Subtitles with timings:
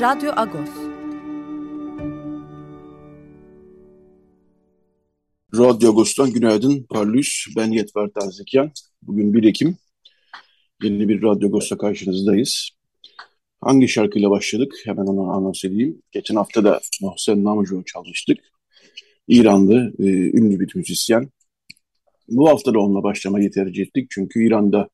[0.00, 0.70] Radyo Agos.
[5.54, 6.86] Radyo Agos'tan günaydın.
[6.90, 8.70] Parlus, ben Yetver Tarzekyan.
[9.02, 9.76] Bugün 1 Ekim.
[10.82, 12.70] Yeni bir Radyo Agos'ta karşınızdayız.
[13.60, 14.74] Hangi şarkıyla başladık?
[14.84, 16.02] Hemen onu anons edeyim.
[16.12, 18.38] Geçen hafta da Mohsen Namucu çalmıştık.
[19.28, 20.04] İranlı, e,
[20.38, 21.30] ünlü bir müzisyen.
[22.28, 24.06] Bu hafta da onunla başlamayı tercih ettik.
[24.10, 24.88] Çünkü İran'da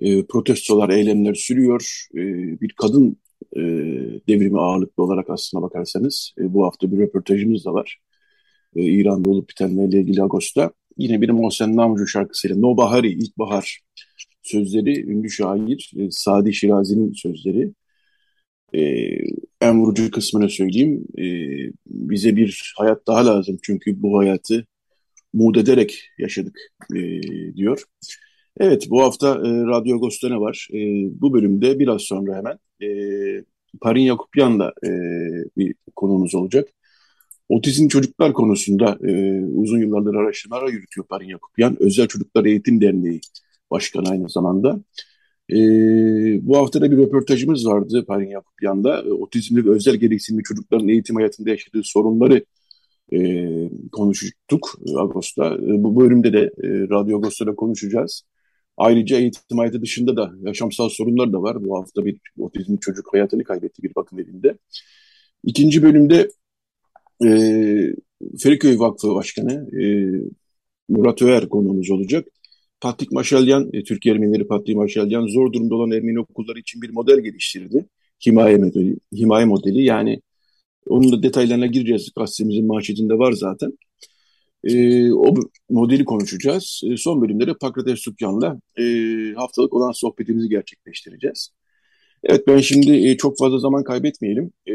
[0.00, 2.06] e, protestolar, eylemler sürüyor.
[2.14, 2.20] E,
[2.60, 3.16] bir kadın
[3.56, 3.60] e,
[4.28, 7.98] devrimi ağırlıklı olarak aslına bakarsanız e, bu hafta bir röportajımız da var.
[8.76, 10.72] E, İran'da olup bitenlerle ilgili Ağustos'ta.
[10.98, 13.80] Yine bir Mohsen Namcu şarkısıyla No Bahari, İlkbahar
[14.42, 17.72] sözleri ünlü şair e, Sadi Şirazi'nin sözleri.
[18.74, 18.80] E,
[19.60, 21.04] en vurucu kısmını söyleyeyim.
[21.18, 21.24] E,
[21.86, 24.66] bize bir hayat daha lazım çünkü bu hayatı
[25.32, 26.58] mud ederek yaşadık
[26.96, 27.22] e,
[27.56, 27.84] diyor.
[28.58, 30.68] Evet bu hafta e, Radyo Agos'ta ne var?
[30.72, 30.78] E,
[31.20, 32.88] bu bölümde biraz sonra hemen e,
[33.80, 34.90] Parin Yakupyan'la e,
[35.56, 36.68] bir konumuz olacak.
[37.48, 41.76] Otizm çocuklar konusunda e, uzun yıllardır araştırmalar yürütüyor Parin Yakupyan.
[41.80, 43.20] Özel Çocuklar Eğitim Derneği
[43.70, 44.80] Başkanı aynı zamanda.
[45.50, 45.56] E,
[46.46, 49.02] bu hafta da bir röportajımız vardı Parin Yakupyan'da.
[49.02, 52.44] E, otizmli ve özel gereksinimli çocukların eğitim hayatında yaşadığı sorunları
[53.12, 53.18] e,
[53.92, 55.54] konuştuk Ağustos'ta.
[55.54, 58.22] E, bu bölümde de e, Radyo Ağustos'ta konuşacağız.
[58.80, 61.64] Ayrıca eğitim hayatı dışında da yaşamsal sorunlar da var.
[61.64, 64.58] Bu hafta bir otizmli çocuk hayatını kaybetti bir bakım evinde.
[65.44, 66.28] İkinci bölümde
[67.24, 67.28] e,
[68.38, 69.84] Feriköy Vakfı Başkanı e,
[70.88, 72.28] Murat Öer konuğumuz olacak.
[72.80, 77.20] Patrik Maşalyan, e, Türkiye Ermenileri Patrik Maşalyan zor durumda olan Ermeni okulları için bir model
[77.20, 77.86] geliştirdi.
[78.26, 80.22] Himaye modeli, himaye modeli yani
[80.88, 82.10] onun da detaylarına gireceğiz.
[82.16, 83.78] Gazetemizin manşetinde var zaten.
[84.64, 85.34] E, o
[85.70, 86.82] modeli konuşacağız.
[86.86, 88.84] E, son bölümde de Pakrates Sukyan'la e,
[89.36, 91.50] haftalık olan sohbetimizi gerçekleştireceğiz.
[92.24, 94.52] Evet ben şimdi e, çok fazla zaman kaybetmeyelim.
[94.66, 94.74] E,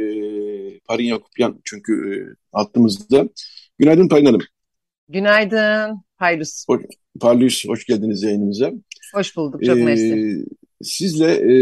[0.79, 2.16] Parin Yakupyan çünkü e,
[2.51, 3.29] hattımızda.
[3.79, 4.41] Günaydın Parin Hanım.
[5.09, 6.66] Günaydın Paylus.
[6.67, 6.81] Hoş,
[7.19, 8.72] Parlus, hoş geldiniz yayınımıza.
[9.13, 10.46] Hoş bulduk, çok e, mersi.
[10.81, 11.56] Sizle e,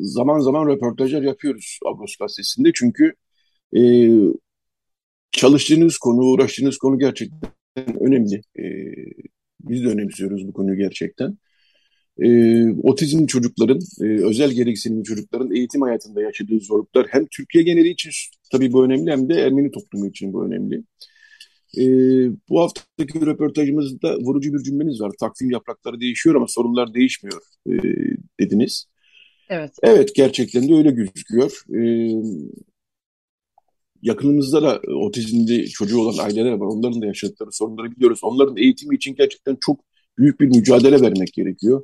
[0.00, 3.14] zaman zaman röportajlar yapıyoruz Agos Gazetesi'nde çünkü
[3.76, 3.80] e,
[5.36, 7.50] çalıştığınız konu, uğraştığınız konu gerçekten
[8.00, 8.42] önemli.
[8.58, 8.64] E,
[9.60, 11.38] biz de önemsiyoruz bu konuyu gerçekten.
[12.18, 12.28] E,
[12.70, 18.10] otizmli çocukların, e, özel gereksinimli çocukların eğitim hayatında yaşadığı zorluklar hem Türkiye geneli için
[18.52, 20.82] tabii bu önemli hem de Ermeni toplumu için bu önemli.
[21.78, 21.84] E,
[22.48, 25.12] bu haftaki röportajımızda vurucu bir cümleniz var.
[25.20, 27.72] Takvim yaprakları değişiyor ama sorunlar değişmiyor e,
[28.40, 28.86] dediniz.
[29.48, 29.70] Evet.
[29.82, 31.62] Evet gerçekten de öyle gözüküyor.
[31.74, 31.80] E,
[34.02, 36.66] yakınımızda da otizmli çocuğu olan aileler var.
[36.66, 38.20] Onların da yaşadıkları sorunları biliyoruz.
[38.22, 39.80] Onların eğitimi için gerçekten çok
[40.18, 41.82] büyük bir mücadele vermek gerekiyor.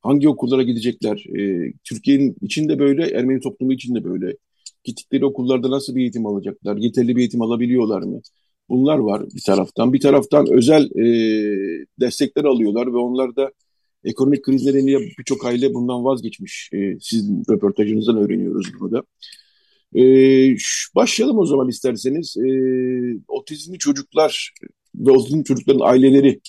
[0.00, 1.24] Hangi okullara gidecekler?
[1.38, 4.36] Ee, Türkiye'nin içinde böyle, Ermeni toplumu için de böyle.
[4.84, 6.76] Gittikleri okullarda nasıl bir eğitim alacaklar?
[6.76, 8.20] Yeterli bir eğitim alabiliyorlar mı?
[8.68, 9.92] Bunlar var bir taraftan.
[9.92, 11.06] Bir taraftan özel e,
[12.00, 13.52] destekler alıyorlar ve onlar da
[14.04, 16.70] ekonomik kriz nedeniyle birçok aile bundan vazgeçmiş.
[16.74, 19.02] E, sizin röportajınızdan öğreniyoruz bunu da.
[19.96, 20.56] Ee,
[20.94, 22.36] başlayalım o zaman isterseniz.
[22.36, 24.52] Ee, otizmli çocuklar
[24.94, 26.40] ve otizmli çocukların aileleri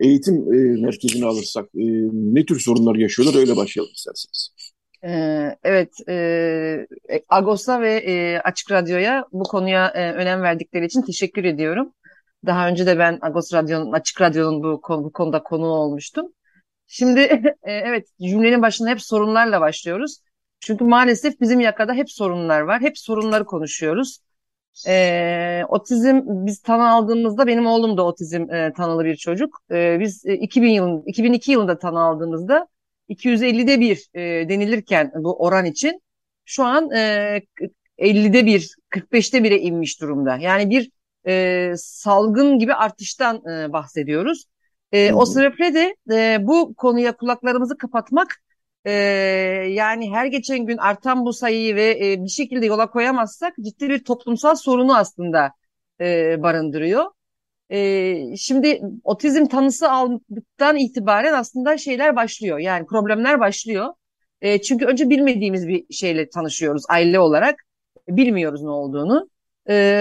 [0.00, 4.50] eğitim e, merkezine alırsak e, ne tür sorunlar yaşıyorlar öyle başlayalım isterseniz.
[5.04, 6.86] Ee, evet, e,
[7.28, 11.92] Agos'a ve e, Açık Radyo'ya bu konuya e, önem verdikleri için teşekkür ediyorum.
[12.46, 16.26] Daha önce de ben Agos Radyo'nun, Açık Radyo'nun bu, konu, bu konuda konuğu olmuştum.
[16.86, 17.20] Şimdi
[17.62, 20.20] e, evet cümlenin başında hep sorunlarla başlıyoruz.
[20.60, 22.80] Çünkü maalesef bizim yakada hep sorunlar var.
[22.80, 24.18] Hep sorunları konuşuyoruz.
[24.86, 29.60] E, otizm biz tanı aldığımızda benim oğlum da otizm e, tanılı bir çocuk.
[29.70, 32.68] E, biz e, 2000 yılın 2002 yılında tanı aldığımızda
[33.08, 36.02] 250'de bir e, denilirken bu oran için
[36.44, 37.42] şu an e,
[37.98, 40.36] 50'de bir 45'te 1'e inmiş durumda.
[40.36, 40.90] Yani bir
[41.26, 44.44] e, salgın gibi artıştan e, bahsediyoruz.
[44.92, 48.42] E, o sebeple de e, bu konuya kulaklarımızı kapatmak
[48.84, 48.92] e,
[49.70, 54.04] yani her geçen gün artan bu sayıyı ve e, bir şekilde yola koyamazsak ciddi bir
[54.04, 55.52] toplumsal sorunu aslında
[56.00, 57.06] e, barındırıyor.
[57.70, 62.58] E, şimdi otizm tanısı aldıktan itibaren aslında şeyler başlıyor.
[62.58, 63.94] Yani problemler başlıyor.
[64.40, 67.56] E, çünkü önce bilmediğimiz bir şeyle tanışıyoruz aile olarak.
[68.08, 69.28] Bilmiyoruz ne olduğunu.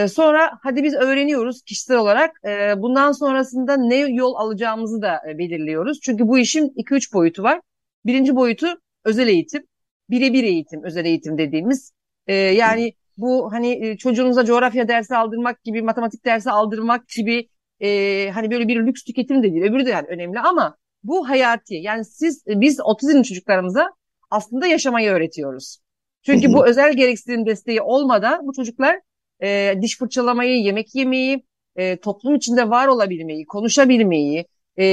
[0.10, 2.42] Sonra hadi biz öğreniyoruz kişisel olarak.
[2.78, 6.00] Bundan sonrasında ne yol alacağımızı da e, belirliyoruz.
[6.02, 7.62] Çünkü bu işin 2-3 boyutu var.
[8.06, 8.68] Birinci boyutu
[9.06, 9.64] özel eğitim.
[10.10, 11.94] Birebir eğitim, özel eğitim dediğimiz.
[12.28, 17.50] E, yani bu hani e, çocuğunuza coğrafya dersi aldırmak gibi, matematik dersi aldırmak gibi
[17.82, 19.64] e, hani böyle bir lüks tüketim de değil.
[19.64, 21.76] Öbürü de yani önemli ama bu hayati.
[21.76, 23.90] Yani siz biz otizmli çocuklarımıza
[24.32, 25.78] aslında yaşamayı öğretiyoruz.
[26.26, 29.00] Çünkü bu özel gereksinim desteği olmadan bu çocuklar
[29.44, 31.44] e, diş fırçalamayı, yemek yemeyi,
[31.76, 34.46] e, toplum içinde var olabilmeyi, konuşabilmeyi,
[34.80, 34.86] e,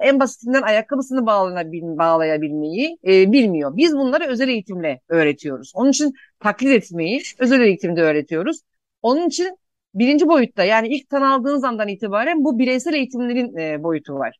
[0.00, 1.26] en basitinden ayakkabısını
[1.98, 3.76] bağlayabilmeyi e, bilmiyor.
[3.76, 5.72] Biz bunları özel eğitimle öğretiyoruz.
[5.74, 8.60] Onun için taklit etmeyi özel eğitimde öğretiyoruz.
[9.02, 9.58] Onun için
[9.94, 14.38] birinci boyutta yani ilk tanı aldığınız andan itibaren bu bireysel eğitimlerin e, boyutu var.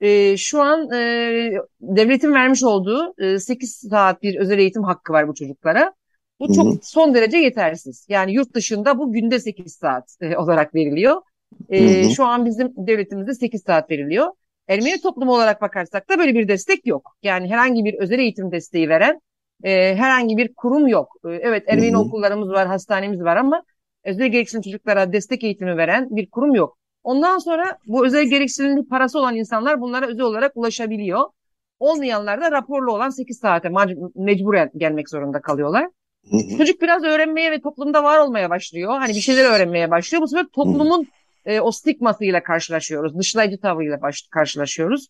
[0.00, 5.28] E, şu an e, devletin vermiş olduğu e, 8 saat bir özel eğitim hakkı var
[5.28, 5.94] bu çocuklara.
[6.40, 6.78] Bu çok Hı-hı.
[6.82, 8.06] son derece yetersiz.
[8.08, 11.22] Yani yurt dışında bu günde 8 saat e, olarak veriliyor.
[11.68, 14.26] E, şu an bizim devletimizde 8 saat veriliyor.
[14.68, 17.16] Ermeni toplumu olarak bakarsak da böyle bir destek yok.
[17.22, 19.20] Yani herhangi bir özel eğitim desteği veren
[19.62, 21.08] e, herhangi bir kurum yok.
[21.24, 22.00] E, evet Ermeni Hı-hı.
[22.00, 23.62] okullarımız var, hastanemiz var ama
[24.04, 26.78] özel gereksinim çocuklara destek eğitimi veren bir kurum yok.
[27.02, 31.20] Ondan sonra bu özel gereksinimli parası olan insanlar bunlara özel olarak ulaşabiliyor.
[31.78, 33.68] Olmayanlar da raporlu olan 8 saate
[34.14, 35.88] mecburen gelmek zorunda kalıyorlar.
[36.30, 36.58] Hı hı.
[36.58, 38.98] Çocuk biraz öğrenmeye ve toplumda var olmaya başlıyor.
[38.98, 40.22] Hani bir şeyler öğrenmeye başlıyor.
[40.22, 41.08] Bu sefer toplumun
[41.46, 43.18] e, o stigmasıyla karşılaşıyoruz.
[43.18, 45.08] Dışlayıcı tavrıyla baş, karşılaşıyoruz.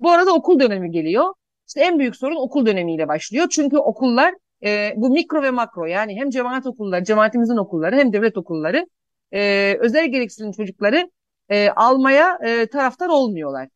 [0.00, 1.34] Bu arada okul dönemi geliyor.
[1.68, 3.46] İşte en büyük sorun okul dönemiyle başlıyor.
[3.50, 4.34] Çünkü okullar
[4.64, 8.86] e, bu mikro ve makro yani hem cemaat okulları, cemaatimizin okulları hem devlet okulları
[9.32, 11.10] e, özel gereksinim çocukları
[11.48, 13.68] e, almaya e, taraftar olmuyorlar.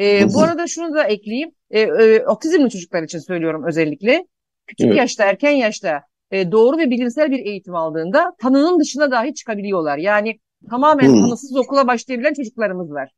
[0.00, 1.50] E, bu arada şunu da ekleyeyim.
[1.70, 4.26] E, e, otizmli çocuklar için söylüyorum özellikle.
[4.66, 4.96] Küçük evet.
[4.96, 9.98] yaşta, erken yaşta e, doğru ve bilimsel bir eğitim aldığında tanının dışına dahi çıkabiliyorlar.
[9.98, 10.38] Yani
[10.70, 11.20] tamamen hmm.
[11.20, 13.10] tanısız okula başlayabilen çocuklarımız var.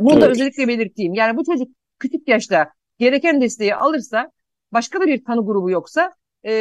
[0.00, 0.22] Bunu evet.
[0.22, 1.14] da özellikle belirteyim.
[1.14, 1.68] Yani bu çocuk
[1.98, 4.30] küçük yaşta gereken desteği alırsa,
[4.72, 6.12] başka da bir tanı grubu yoksa
[6.44, 6.52] e,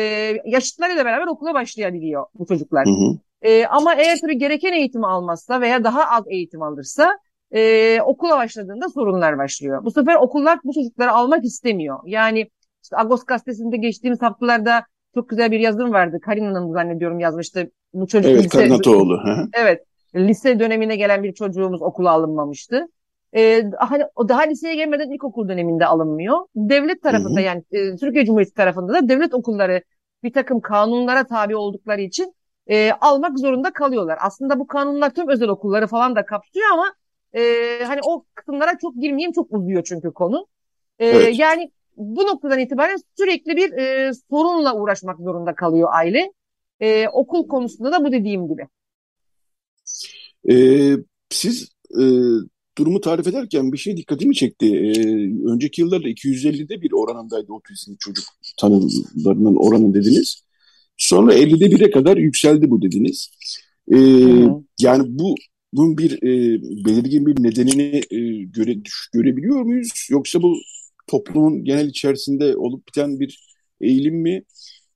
[0.46, 2.86] yaşıtlarıyla beraber okula başlayabiliyor bu çocuklar.
[2.86, 3.20] Hı hı.
[3.42, 7.18] E, ama eğer tabii gereken eğitimi almazsa veya daha az eğitim alırsa
[7.52, 9.84] e, okula başladığında sorunlar başlıyor.
[9.84, 12.00] Bu sefer okullar bu çocukları almak istemiyor.
[12.06, 12.50] Yani
[12.84, 16.20] işte Agos gazetesinde geçtiğimiz haftalarda çok güzel bir yazım vardı.
[16.22, 17.72] Karin Hanım zannediyorum yazmıştı.
[17.94, 19.20] Bu çocuk evet, lise, Karnatoğlu.
[19.54, 19.84] evet.
[20.16, 22.88] Lise dönemine gelen bir çocuğumuz okula alınmamıştı.
[23.36, 26.38] Ee, hani, o daha liseye gelmeden ilkokul döneminde alınmıyor.
[26.56, 27.46] Devlet tarafında Hı-hı.
[27.46, 29.82] yani e, Türkiye Cumhuriyeti tarafında da devlet okulları
[30.24, 32.36] bir takım kanunlara tabi oldukları için
[32.68, 34.18] e, almak zorunda kalıyorlar.
[34.22, 36.94] Aslında bu kanunlar tüm özel okulları falan da kapsıyor ama
[37.34, 37.44] e,
[37.84, 40.48] hani o kısımlara çok girmeyeyim çok uzuyor çünkü konu.
[41.00, 41.40] E, evet.
[41.40, 46.32] Yani bu noktadan itibaren sürekli bir e, sorunla uğraşmak zorunda kalıyor aile.
[46.80, 48.68] E, okul konusunda da bu dediğim gibi.
[50.50, 50.98] Ee,
[51.30, 51.70] siz
[52.02, 52.04] e,
[52.78, 54.66] durumu tarif ederken bir şey dikkatimi çekti.
[54.66, 55.02] Ee,
[55.52, 58.26] önceki yıllarda 250'de bir oranındaydı otizmli çocuk
[58.60, 60.44] tanılarının oranı dediniz.
[60.98, 63.30] Sonra 50'de 1'e kadar yükseldi bu dediniz.
[63.94, 63.98] Ee,
[64.80, 65.36] yani bu
[65.74, 68.76] bunun bir e, belirgin bir nedenini e, göre,
[69.14, 70.08] görebiliyor muyuz?
[70.10, 70.58] Yoksa bu
[71.08, 73.52] toplumun genel içerisinde olup biten bir
[73.82, 74.44] eğilim mi?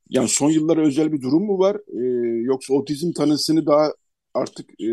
[0.09, 1.75] Yani son yıllara özel bir durum mu var?
[1.75, 2.01] E,
[2.41, 3.91] yoksa otizm tanısını daha
[4.35, 4.89] artık e,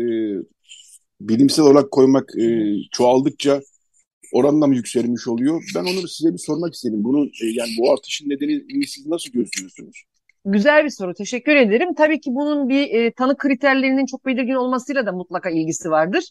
[1.21, 3.61] bilimsel olarak koymak e, çoğaldıkça
[4.33, 5.63] oranla mı yükselmiş oluyor?
[5.75, 7.03] Ben onu size bir sormak istedim.
[7.03, 10.03] Bunun e, yani bu artışın nedenini siz nasıl gözlüyorsunuz?
[10.45, 11.13] Güzel bir soru.
[11.13, 11.93] Teşekkür ederim.
[11.93, 16.23] Tabii ki bunun bir e, tanı kriterlerinin çok belirgin olmasıyla da mutlaka ilgisi vardır.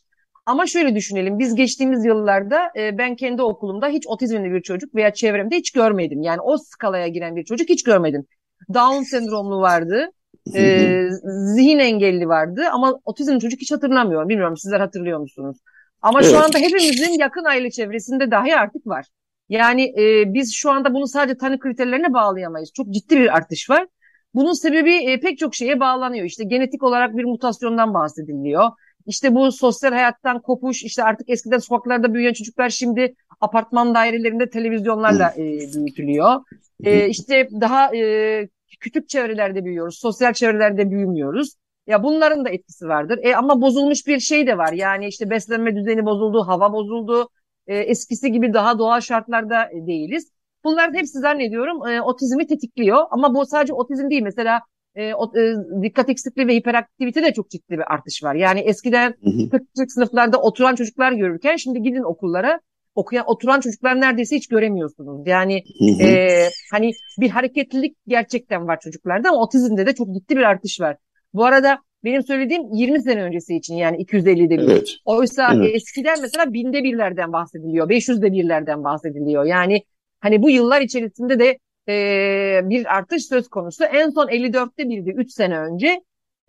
[0.47, 1.39] Ama şöyle düşünelim.
[1.39, 6.23] Biz geçtiğimiz yıllarda e, ben kendi okulumda hiç otizmli bir çocuk veya çevremde hiç görmedim.
[6.23, 8.27] Yani o skalaya giren bir çocuk hiç görmedim.
[8.75, 10.11] Down sendromlu vardı.
[10.55, 11.09] E,
[11.55, 14.29] zihin engelli vardı ama otizmli çocuk hiç hatırlamıyorum.
[14.29, 15.57] Bilmiyorum sizler hatırlıyor musunuz?
[16.03, 16.31] Ama evet.
[16.31, 19.07] şu anda hepimizin yakın aile çevresinde dahi artık var.
[19.49, 22.73] Yani e, biz şu anda bunu sadece tanı kriterlerine bağlayamayız.
[22.73, 23.87] Çok ciddi bir artış var.
[24.35, 26.25] Bunun sebebi e, pek çok şeye bağlanıyor.
[26.25, 28.71] İşte genetik olarak bir mutasyondan bahsediliyor.
[29.07, 35.35] İşte bu sosyal hayattan kopuş, işte artık eskiden sokaklarda büyüyen çocuklar şimdi apartman dairelerinde televizyonlarla
[35.37, 35.43] e,
[35.75, 36.41] büyütülüyor.
[36.85, 38.49] E, işte daha e,
[38.81, 41.55] küçük çevrelerde büyüyoruz, sosyal çevrelerde büyümüyoruz.
[41.87, 43.19] Ya bunların da etkisi vardır.
[43.23, 44.73] E, ama bozulmuş bir şey de var.
[44.73, 47.29] Yani işte beslenme düzeni bozuldu, hava bozuldu.
[47.67, 50.33] E, eskisi gibi daha doğal şartlarda değiliz.
[50.65, 53.07] Bunların hepsi zannediyorum e, otizmi tetikliyor.
[53.11, 54.23] Ama bu sadece otizm değil.
[54.23, 54.61] Mesela
[54.95, 58.35] e, o, e, dikkat eksikliği ve hiperaktivite de çok ciddi bir artış var.
[58.35, 59.15] Yani eskiden
[59.53, 62.61] küçük sınıflarda oturan çocuklar görürken şimdi gidin okullara
[62.95, 65.27] okuyan oturan çocuklar neredeyse hiç göremiyorsunuz.
[65.27, 65.63] Yani
[66.01, 70.97] e, hani bir hareketlilik gerçekten var çocuklarda ama otizmde de çok ciddi bir artış var.
[71.35, 74.69] Bu arada benim söylediğim 20 sene öncesi için yani 250'de bir.
[74.69, 74.89] Evet.
[75.05, 75.75] Oysa evet.
[75.75, 79.45] eskiden mesela binde birlerden bahsediliyor, 500'de birlerden bahsediliyor.
[79.45, 79.83] Yani
[80.21, 81.59] hani bu yıllar içerisinde de
[81.89, 83.85] e, bir artış söz konusu.
[83.85, 86.01] En son 54'te birdi 3 sene önce.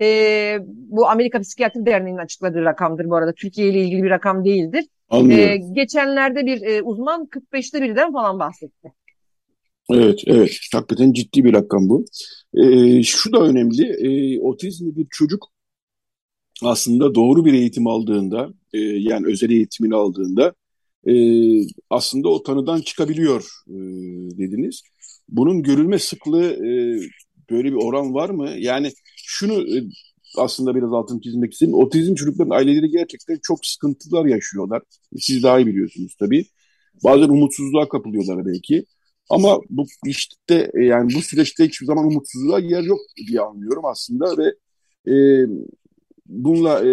[0.04, 3.34] E, bu Amerika Psikiyatri Derneği'nin açıkladığı rakamdır bu arada.
[3.34, 4.86] Türkiye ile ilgili bir rakam değildir.
[5.32, 8.94] E, geçenlerde bir e, uzman 45'te birden falan bahsetti.
[9.90, 10.60] Evet, evet.
[10.74, 12.06] Hakikaten ciddi bir rakam bu.
[12.54, 13.86] E, şu da önemli.
[13.86, 15.54] E, otizmli bir çocuk
[16.62, 20.54] aslında doğru bir eğitim aldığında, e, yani özel eğitimini aldığında
[21.08, 21.14] e,
[21.90, 23.76] aslında o tanıdan çıkabiliyor e,
[24.38, 24.82] dediniz.
[25.30, 27.00] Bunun görülme sıklığı e,
[27.50, 28.50] böyle bir oran var mı?
[28.58, 28.92] Yani
[29.24, 29.84] şunu e,
[30.38, 31.74] aslında biraz altını çizmek istedim.
[31.74, 34.82] Otizm çocukların aileleri gerçekten çok sıkıntılar yaşıyorlar.
[35.18, 36.46] Siz daha iyi biliyorsunuz tabii.
[37.04, 38.86] Bazen umutsuzluğa kapılıyorlar belki.
[39.30, 44.38] Ama bu işte e, yani bu süreçte hiçbir zaman umutsuzluğa yer yok diye anlıyorum aslında
[44.38, 44.56] ve
[45.14, 45.16] e,
[46.26, 46.90] bununla e,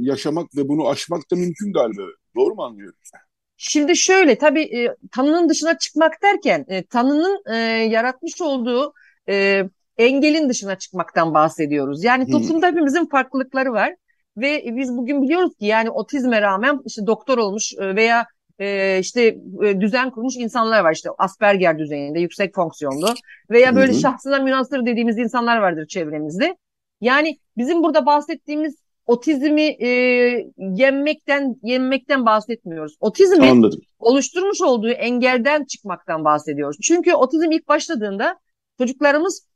[0.00, 2.02] yaşamak ve bunu aşmak da mümkün galiba.
[2.36, 2.98] Doğru mu anlıyorum?
[3.56, 7.56] Şimdi şöyle tabii e, tanının dışına çıkmak derken e, tanının e,
[7.90, 8.92] yaratmış olduğu
[9.28, 9.64] e,
[10.00, 12.04] engelin dışına çıkmaktan bahsediyoruz.
[12.04, 12.32] Yani hmm.
[12.32, 13.94] toplumda hepimizin farklılıkları var
[14.36, 18.26] ve biz bugün biliyoruz ki yani otizme rağmen işte doktor olmuş e, veya
[18.58, 23.14] e, işte e, düzen kurmuş insanlar var işte Asperger düzeyinde yüksek fonksiyonlu
[23.50, 24.00] veya böyle hmm.
[24.00, 26.56] şahsına münasır dediğimiz insanlar vardır çevremizde.
[27.00, 28.74] Yani bizim burada bahsettiğimiz
[29.06, 29.88] otizmi e,
[30.58, 32.96] yenmekten yenmekten bahsetmiyoruz.
[33.00, 33.80] Otizmi Anladım.
[33.98, 36.76] oluşturmuş olduğu engelden çıkmaktan bahsediyoruz.
[36.82, 38.38] Çünkü otizm ilk başladığında
[38.78, 39.49] çocuklarımız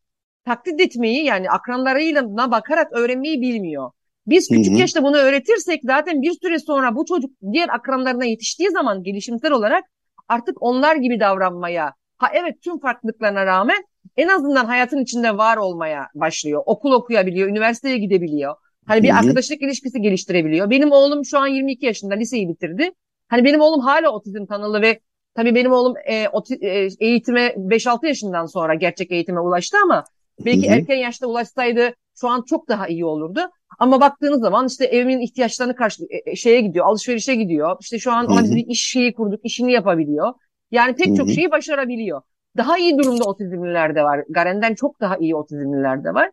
[0.44, 3.90] taklit etmeyi yani akranlarıyla bakarak öğrenmeyi bilmiyor.
[4.26, 4.80] Biz küçük hı hı.
[4.80, 9.84] yaşta bunu öğretirsek zaten bir süre sonra bu çocuk diğer akranlarına yetiştiği zaman gelişimsel olarak
[10.28, 13.84] artık onlar gibi davranmaya, ha evet tüm farklılıklarına rağmen
[14.16, 16.62] en azından hayatın içinde var olmaya başlıyor.
[16.66, 18.54] Okul okuyabiliyor, üniversiteye gidebiliyor.
[18.86, 19.18] Hani bir Hı-hı.
[19.18, 20.70] arkadaşlık ilişkisi geliştirebiliyor.
[20.70, 22.90] Benim oğlum şu an 22 yaşında liseyi bitirdi.
[23.28, 25.00] Hani benim oğlum hala otizm tanılı ve
[25.34, 30.04] tabii benim oğlum e, oti, e, eğitime 5-6 yaşından sonra gerçek eğitime ulaştı ama
[30.40, 30.76] belki Hı-hı.
[30.76, 33.40] erken yaşta ulaşsaydı şu an çok daha iyi olurdu.
[33.78, 37.76] Ama baktığınız zaman işte evimin ihtiyaçlarını karşı e, e, şeye gidiyor, alışverişe gidiyor.
[37.80, 40.34] İşte şu an ona bir iş şeyi kurduk, işini yapabiliyor.
[40.70, 41.16] Yani pek Hı-hı.
[41.16, 42.22] çok şeyi başarabiliyor.
[42.56, 44.24] Daha iyi durumda otizmliler de var.
[44.28, 46.30] Garen'den çok daha iyi otizmliler de var.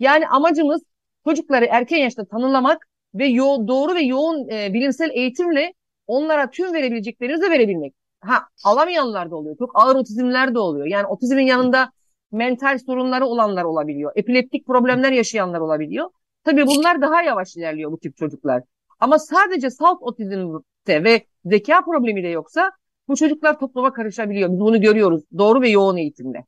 [0.00, 0.82] Yani amacımız
[1.24, 5.72] çocukları erken yaşta tanılamak ve yo doğru ve yoğun e, bilimsel eğitimle
[6.06, 7.94] onlara tüm verebileceklerimizi verebilmek.
[8.20, 9.56] Ha alamayanlar da oluyor.
[9.58, 10.86] Çok ağır otizmler de oluyor.
[10.86, 11.92] Yani otizmin yanında
[12.32, 14.12] mental sorunları olanlar olabiliyor.
[14.16, 16.10] Epileptik problemler yaşayanlar olabiliyor.
[16.44, 18.62] Tabii bunlar daha yavaş ilerliyor bu tip çocuklar.
[19.00, 22.70] Ama sadece salt otizmde ve zeka problemi de yoksa
[23.08, 24.52] bu çocuklar topluma karışabiliyor.
[24.52, 25.22] Biz bunu görüyoruz.
[25.38, 26.44] Doğru ve yoğun eğitimle.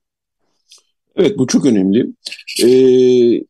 [1.16, 2.06] Evet bu çok önemli.
[2.64, 3.44] Ee,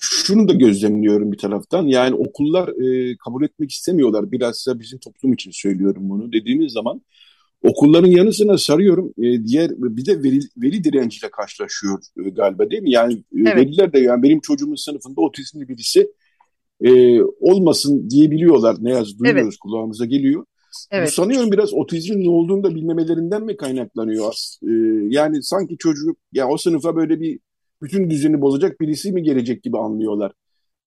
[0.00, 1.86] şunu da gözlemliyorum bir taraftan.
[1.86, 4.32] Yani okullar e, kabul etmek istemiyorlar.
[4.32, 6.32] Biraz da bizim toplum için söylüyorum bunu.
[6.32, 7.02] Dediğimiz zaman
[7.62, 9.14] okulların yanısına sarıyorum.
[9.18, 12.90] E, diğer bir de veli, veli direnciyle karşılaşıyor e, galiba değil mi?
[12.90, 13.56] Yani e, evet.
[13.56, 16.12] veliler de yani benim çocuğumun sınıfında otizmli birisi
[16.80, 18.76] e, olmasın diyebiliyorlar.
[18.80, 19.58] Ne yazık duyuyoruz evet.
[19.60, 20.44] kulağımıza geliyor.
[20.90, 21.08] Evet.
[21.08, 24.34] Bu sanıyorum biraz otizmin ne olduğunu da bilmemelerinden mi kaynaklanıyor?
[24.62, 24.72] E,
[25.08, 27.38] yani sanki çocuk ya o sınıfa böyle bir
[27.82, 30.32] bütün düzeni bozacak birisi mi gelecek gibi anlıyorlar.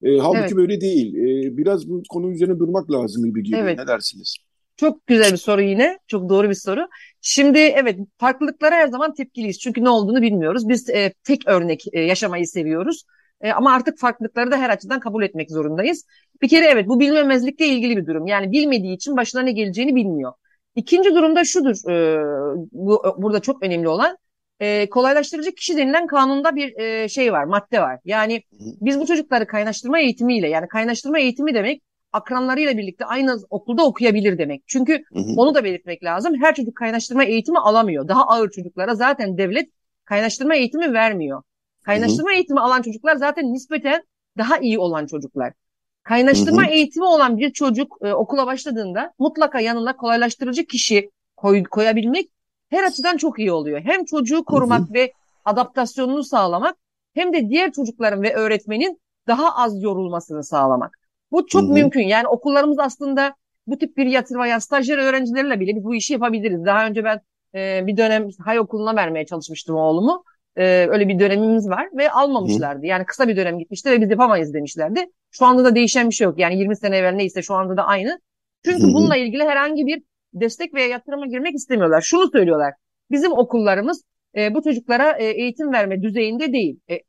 [0.04, 0.56] E, halbuki evet.
[0.56, 1.16] böyle değil.
[1.16, 3.64] E, biraz bu konu üzerine durmak lazım gibi geliyor.
[3.64, 3.80] Evet.
[3.80, 4.36] Ne dersiniz?
[4.78, 6.00] Çok güzel bir soru yine.
[6.08, 6.88] Çok doğru bir soru.
[7.22, 9.60] Şimdi evet farklılıklara her zaman tepkiliyiz.
[9.60, 10.70] Çünkü ne olduğunu bilmiyoruz.
[10.70, 13.04] Biz e, tek örnek e, yaşamayı seviyoruz.
[13.42, 16.06] E, ama artık farklılıkları da her açıdan kabul etmek zorundayız.
[16.42, 18.28] Bir kere evet bu bilmemezlikle ilgili bir durum.
[18.28, 20.34] Yani bilmediği için başına ne geleceğini bilmiyor.
[20.76, 21.90] İkinci durumda şudur.
[21.90, 22.24] E,
[22.72, 24.18] bu, burada çok önemli olan
[24.60, 28.00] e, kolaylaştırıcı kişi denilen kanunda bir e, şey var, madde var.
[28.06, 28.44] Yani
[28.82, 34.64] biz bu çocukları kaynaştırma eğitimiyle yani kaynaştırma eğitimi demek akranlarıyla birlikte aynı okulda okuyabilir demek.
[34.68, 35.34] Çünkü hı hı.
[35.38, 36.36] onu da belirtmek lazım.
[36.42, 38.08] Her çocuk kaynaştırma eğitimi alamıyor.
[38.08, 39.70] Daha ağır çocuklara zaten devlet
[40.06, 41.44] kaynaştırma eğitimi vermiyor.
[41.84, 42.36] Kaynaştırma hı hı.
[42.36, 44.04] eğitimi alan çocuklar zaten nispeten
[44.38, 45.54] daha iyi olan çocuklar.
[46.04, 46.72] Kaynaştırma hı hı.
[46.72, 52.30] eğitimi olan bir çocuk e, okula başladığında mutlaka yanına kolaylaştırıcı kişi koy, koyabilmek
[52.70, 53.82] her açıdan çok iyi oluyor.
[53.82, 54.94] Hem çocuğu korumak hı hı.
[54.94, 55.14] ve
[55.46, 56.76] adaptasyonunu sağlamak
[57.14, 61.03] hem de diğer çocukların ve öğretmenin daha az yorulmasını sağlamak.
[61.34, 61.74] Bu çok hı hı.
[61.74, 62.02] mümkün.
[62.02, 63.36] Yani okullarımız aslında
[63.68, 66.66] bu tip bir yatırma yani stajyer öğrencilerle bile biz bu işi yapabiliriz.
[66.66, 67.22] Daha önce ben
[67.56, 70.24] e, bir dönem hay okuluna vermeye çalışmıştım oğlumu.
[70.56, 72.86] e, öyle bir dönemimiz var ve almamışlardı.
[72.86, 75.06] Yani kısa bir dönem gitmişti ve biz yapamayız demişlerdi.
[75.32, 76.40] Şu anda da değişen bir şey yok.
[76.40, 78.20] Yani 20 sene evvel neyse şu anda da aynı.
[78.66, 82.02] Çünkü bununla ilgili herhangi bir destek veya yatırıma girmek istemiyorlar.
[82.02, 82.74] Şunu söylüyorlar.
[83.12, 84.04] Bizim okullarımız
[84.38, 86.80] e, bu çocuklara e, eğitim verme düzeyinde değil.
[86.88, 87.04] E, e,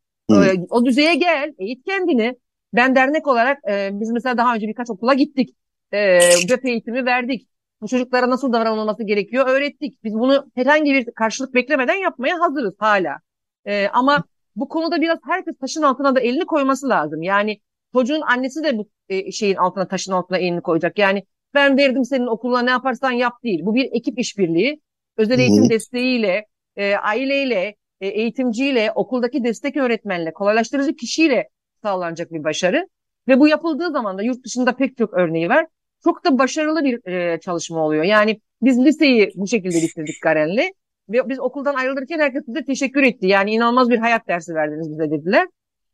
[0.70, 2.36] o düzeye gel, eğit kendini.
[2.74, 5.56] Ben dernek olarak e, biz mesela daha önce birkaç okula gittik.
[5.92, 7.48] E, web eğitimi verdik.
[7.80, 10.04] Bu çocuklara nasıl davranılması gerekiyor öğrettik.
[10.04, 13.16] Biz bunu herhangi bir karşılık beklemeden yapmaya hazırız hala.
[13.64, 14.24] E, ama
[14.56, 17.22] bu konuda biraz herkes taşın altına da elini koyması lazım.
[17.22, 17.60] Yani
[17.92, 20.98] çocuğun annesi de bu e, şeyin altına taşın altına elini koyacak.
[20.98, 23.60] Yani ben verdim senin okuluna ne yaparsan yap değil.
[23.62, 24.80] Bu bir ekip işbirliği.
[25.16, 31.48] Özel eğitim desteğiyle, e, aileyle, e, eğitimciyle, okuldaki destek öğretmenle, kolaylaştırıcı kişiyle
[31.84, 32.88] sağlanacak bir başarı.
[33.28, 35.66] Ve bu yapıldığı zaman da yurt dışında pek çok örneği var.
[36.04, 38.04] Çok da başarılı bir e, çalışma oluyor.
[38.04, 40.72] Yani biz liseyi bu şekilde bitirdik Garen'le.
[41.08, 43.26] Ve biz okuldan ayrılırken herkes bize teşekkür etti.
[43.26, 45.46] Yani inanılmaz bir hayat dersi verdiniz bize dediler.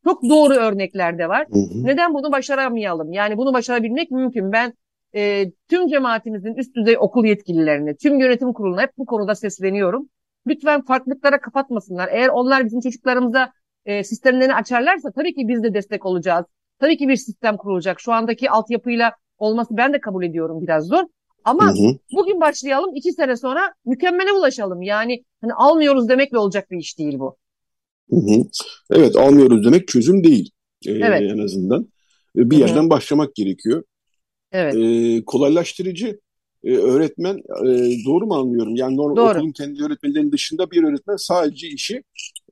[0.04, 1.46] Çok doğru örnekler de var.
[1.52, 1.84] Hı hı.
[1.84, 3.12] Neden bunu başaramayalım?
[3.12, 4.52] Yani bunu başarabilmek mümkün.
[4.52, 4.72] Ben
[5.14, 10.08] e, tüm cemaatimizin üst düzey okul yetkililerine, tüm yönetim kuruluna hep bu konuda sesleniyorum.
[10.46, 12.08] Lütfen farklılıklara kapatmasınlar.
[12.12, 13.52] Eğer onlar bizim çocuklarımıza
[13.86, 16.46] e, sistemlerini açarlarsa tabii ki biz de destek olacağız.
[16.78, 18.00] Tabii ki bir sistem kurulacak.
[18.00, 21.04] Şu andaki altyapıyla olması ben de kabul ediyorum biraz zor.
[21.44, 21.98] Ama hı hı.
[22.12, 24.82] bugün başlayalım, iki sene sonra mükemmele ulaşalım.
[24.82, 27.36] Yani hani almıyoruz demekle olacak bir iş değil bu.
[28.10, 28.44] Hı hı.
[28.90, 30.50] Evet, almıyoruz demek çözüm değil
[30.86, 31.22] ee, evet.
[31.22, 31.88] en azından.
[32.36, 32.68] Bir hı hı.
[32.68, 33.82] yerden başlamak gerekiyor.
[34.52, 34.74] Evet.
[34.74, 36.20] Ee, kolaylaştırıcı
[36.64, 38.76] e, öğretmen e, doğru mu anlıyorum?
[38.76, 39.30] Yani normal doğru.
[39.30, 42.02] okulun kendi öğretmenlerinin dışında bir öğretmen sadece işi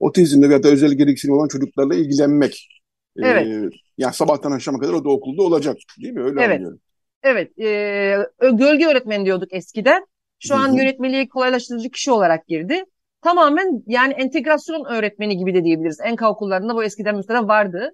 [0.00, 2.68] otizmle veya da özel gereksinim olan çocuklarla ilgilenmek.
[3.16, 3.46] Ee, evet.
[3.46, 6.22] Ee, yani sabahtan akşama kadar o da okulda olacak değil mi?
[6.22, 6.56] Öyle evet.
[6.56, 6.80] anlıyorum.
[7.22, 7.58] Evet.
[7.58, 8.16] E,
[8.52, 10.06] gölge öğretmeni diyorduk eskiden.
[10.38, 10.62] Şu Hı-hı.
[10.62, 12.84] an yönetmeliği kolaylaştırıcı kişi olarak girdi.
[13.22, 16.00] Tamamen yani entegrasyon öğretmeni gibi de diyebiliriz.
[16.04, 17.92] Enka okullarında bu eskiden mesela vardı.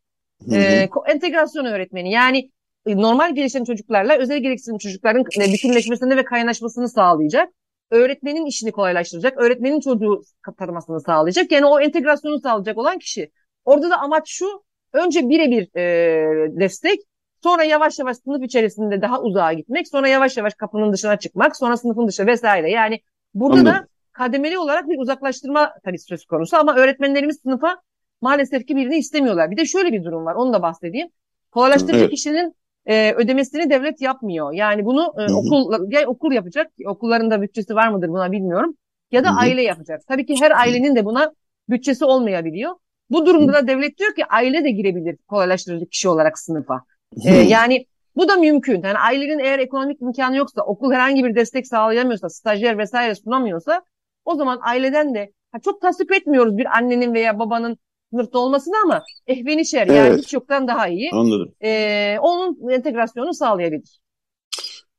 [0.52, 2.50] E, entegrasyon öğretmeni yani
[2.86, 7.48] e, normal gelişen çocuklarla özel gereksinim çocukların e, bütünleşmesini ve kaynaşmasını sağlayacak.
[7.90, 9.38] Öğretmenin işini kolaylaştıracak.
[9.38, 10.22] Öğretmenin çocuğu
[10.58, 11.52] tanımasını sağlayacak.
[11.52, 13.30] Yani o entegrasyonu sağlayacak olan kişi.
[13.64, 14.64] Orada da amaç şu.
[14.92, 17.00] Önce birebir e, destek.
[17.42, 19.88] Sonra yavaş yavaş sınıf içerisinde daha uzağa gitmek.
[19.88, 21.56] Sonra yavaş yavaş kapının dışına çıkmak.
[21.56, 22.70] Sonra sınıfın dışı vesaire.
[22.70, 23.00] Yani
[23.34, 23.74] burada Anladım.
[23.74, 26.56] da kademeli olarak bir uzaklaştırma tabii söz konusu.
[26.56, 27.80] Ama öğretmenlerimiz sınıfa
[28.20, 29.50] maalesef ki birini istemiyorlar.
[29.50, 30.34] Bir de şöyle bir durum var.
[30.34, 31.08] Onu da bahsedeyim.
[31.50, 32.10] Kolaylaştırıcı evet.
[32.10, 32.54] kişinin
[32.86, 34.52] e, ödemesini devlet yapmıyor.
[34.52, 36.72] Yani bunu e, okul ya okul yapacak.
[36.86, 38.76] Okullarında bütçesi var mıdır buna bilmiyorum.
[39.10, 39.38] Ya da Hı-hı.
[39.38, 40.00] aile yapacak.
[40.08, 41.32] Tabii ki her ailenin de buna
[41.68, 42.74] bütçesi olmayabiliyor.
[43.10, 46.84] Bu durumda da devlet diyor ki aile de girebilir kolaylaştırıcı kişi olarak sınıfa.
[47.24, 48.82] Ee, yani bu da mümkün.
[48.82, 53.82] Yani ailenin eğer ekonomik imkanı yoksa, okul herhangi bir destek sağlayamıyorsa, stajyer vesaire sunamıyorsa
[54.24, 57.78] o zaman aileden de ha, çok tasvip etmiyoruz bir annenin veya babanın
[58.14, 59.96] sınıfta olmasını ama ehveni şer evet.
[59.96, 61.10] yani hiç yoktan daha iyi.
[61.12, 61.54] Anladım.
[61.62, 64.00] Ee, onun entegrasyonu sağlayabilir.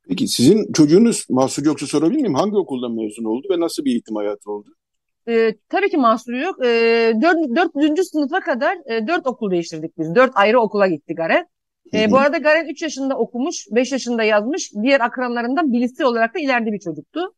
[0.10, 2.36] Peki sizin çocuğunuz mahsur yoksa sorabilir miyim?
[2.36, 4.69] Hangi okuldan mezun oldu ve nasıl bir eğitim hayatı oldu?
[5.28, 6.65] Ee, tabii ki mahsuru yok.
[6.65, 10.15] Ee, dört, dördüncü sınıfa kadar e, dört okul değiştirdik biz.
[10.15, 11.47] Dört ayrı okula gitti Garen.
[11.93, 14.71] E, bu arada Garen 3 yaşında okumuş, 5 yaşında yazmış.
[14.84, 17.34] Diğer akranlarından birisi olarak da ileride bir çocuktu.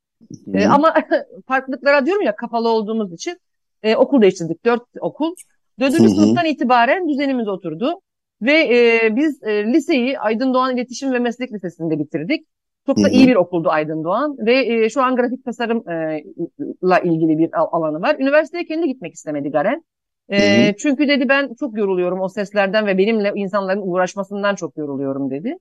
[0.54, 0.94] E, ama
[1.48, 3.38] farklılıklara diyorum ya kapalı olduğumuz için
[3.84, 4.66] e, okul değiştirdik.
[4.66, 5.36] 4 okul.
[5.80, 8.02] Dördüncü sınıftan itibaren düzenimiz oturdu.
[8.42, 12.48] Ve e, biz e, liseyi Aydın Doğan İletişim ve Meslek Lisesi'nde bitirdik.
[12.86, 17.38] Çok da iyi bir okuldu Aydın Doğan ve e, şu an grafik tasarımla e, ilgili
[17.38, 18.16] bir alanı var.
[18.20, 19.84] Üniversiteye kendi gitmek istemedi Garen.
[20.32, 25.58] E, çünkü dedi ben çok yoruluyorum o seslerden ve benimle insanların uğraşmasından çok yoruluyorum dedi.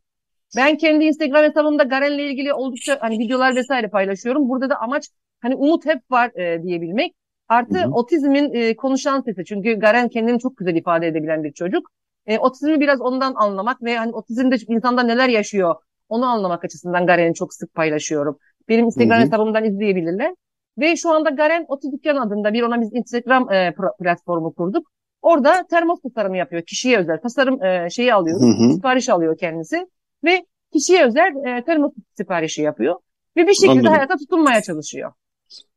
[0.57, 4.49] Ben kendi Instagram hesabımda Garen'le ilgili oldukça hani videolar vesaire paylaşıyorum.
[4.49, 5.09] Burada da amaç
[5.41, 7.15] hani umut hep var e, diyebilmek.
[7.49, 7.91] Artı hı hı.
[7.91, 9.45] otizmin e, konuşan sesi.
[9.45, 11.91] Çünkü Garen kendini çok güzel ifade edebilen bir çocuk.
[12.27, 15.75] E, otizmi biraz ondan anlamak ve hani otizmde insanda neler yaşıyor
[16.09, 18.39] onu anlamak açısından Garen'i çok sık paylaşıyorum.
[18.69, 19.27] Benim Instagram hı hı.
[19.27, 20.35] hesabımdan izleyebilirler.
[20.79, 24.91] Ve şu anda Garen Otu Dükkan adında bir ona biz Instagram e, platformu kurduk.
[25.23, 26.63] Orada termos tasarımı yapıyor.
[26.63, 28.43] Kişiye özel tasarım e, şeyi alıyoruz.
[28.43, 28.73] Hı hı.
[28.75, 29.87] Sipariş alıyor kendisi.
[30.25, 32.97] Ve kişiye özel e, termos siparişi yapıyor.
[33.37, 33.93] Ve bir şekilde Anladım.
[33.93, 35.13] hayata tutunmaya çalışıyor.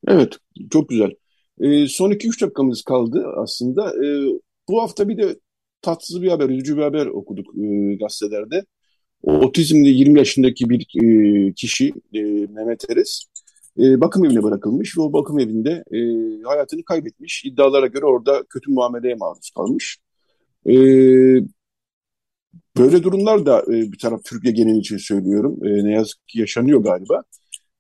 [0.08, 0.38] Evet.
[0.72, 1.12] Çok güzel.
[1.60, 3.90] E, son 2-3 dakikamız kaldı aslında.
[4.06, 4.08] E,
[4.70, 5.40] bu hafta bir de
[5.82, 8.66] tatsız bir haber, üzücü bir haber okuduk e, gazetelerde.
[9.24, 13.24] O, otizmli 20 yaşındaki bir e, kişi e, Mehmet Eres
[13.80, 16.00] e, bakım evine bırakılmış ve o bakım evinde e,
[16.44, 17.46] hayatını kaybetmiş.
[17.46, 19.98] İddialara göre orada kötü muameleye maruz kalmış.
[20.68, 20.74] E,
[22.78, 25.60] böyle durumlar da e, bir taraf Türkiye geneli için söylüyorum.
[25.66, 27.24] E, ne yazık ki yaşanıyor galiba.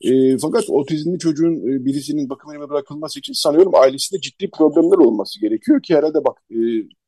[0.01, 5.41] E, fakat otizmli çocuğun e, birisinin bakım evine bırakılması için sanıyorum ailesinde ciddi problemler olması
[5.41, 6.55] gerekiyor ki herhalde bak e,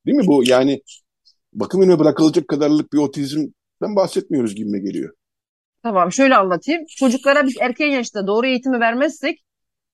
[0.05, 0.81] değil mi bu yani
[1.53, 5.13] bakım evine bırakılacak kadarlık bir otizmden bahsetmiyoruz gibime geliyor.
[5.83, 6.85] Tamam şöyle anlatayım.
[6.97, 9.43] Çocuklara biz erken yaşta doğru eğitimi vermezsek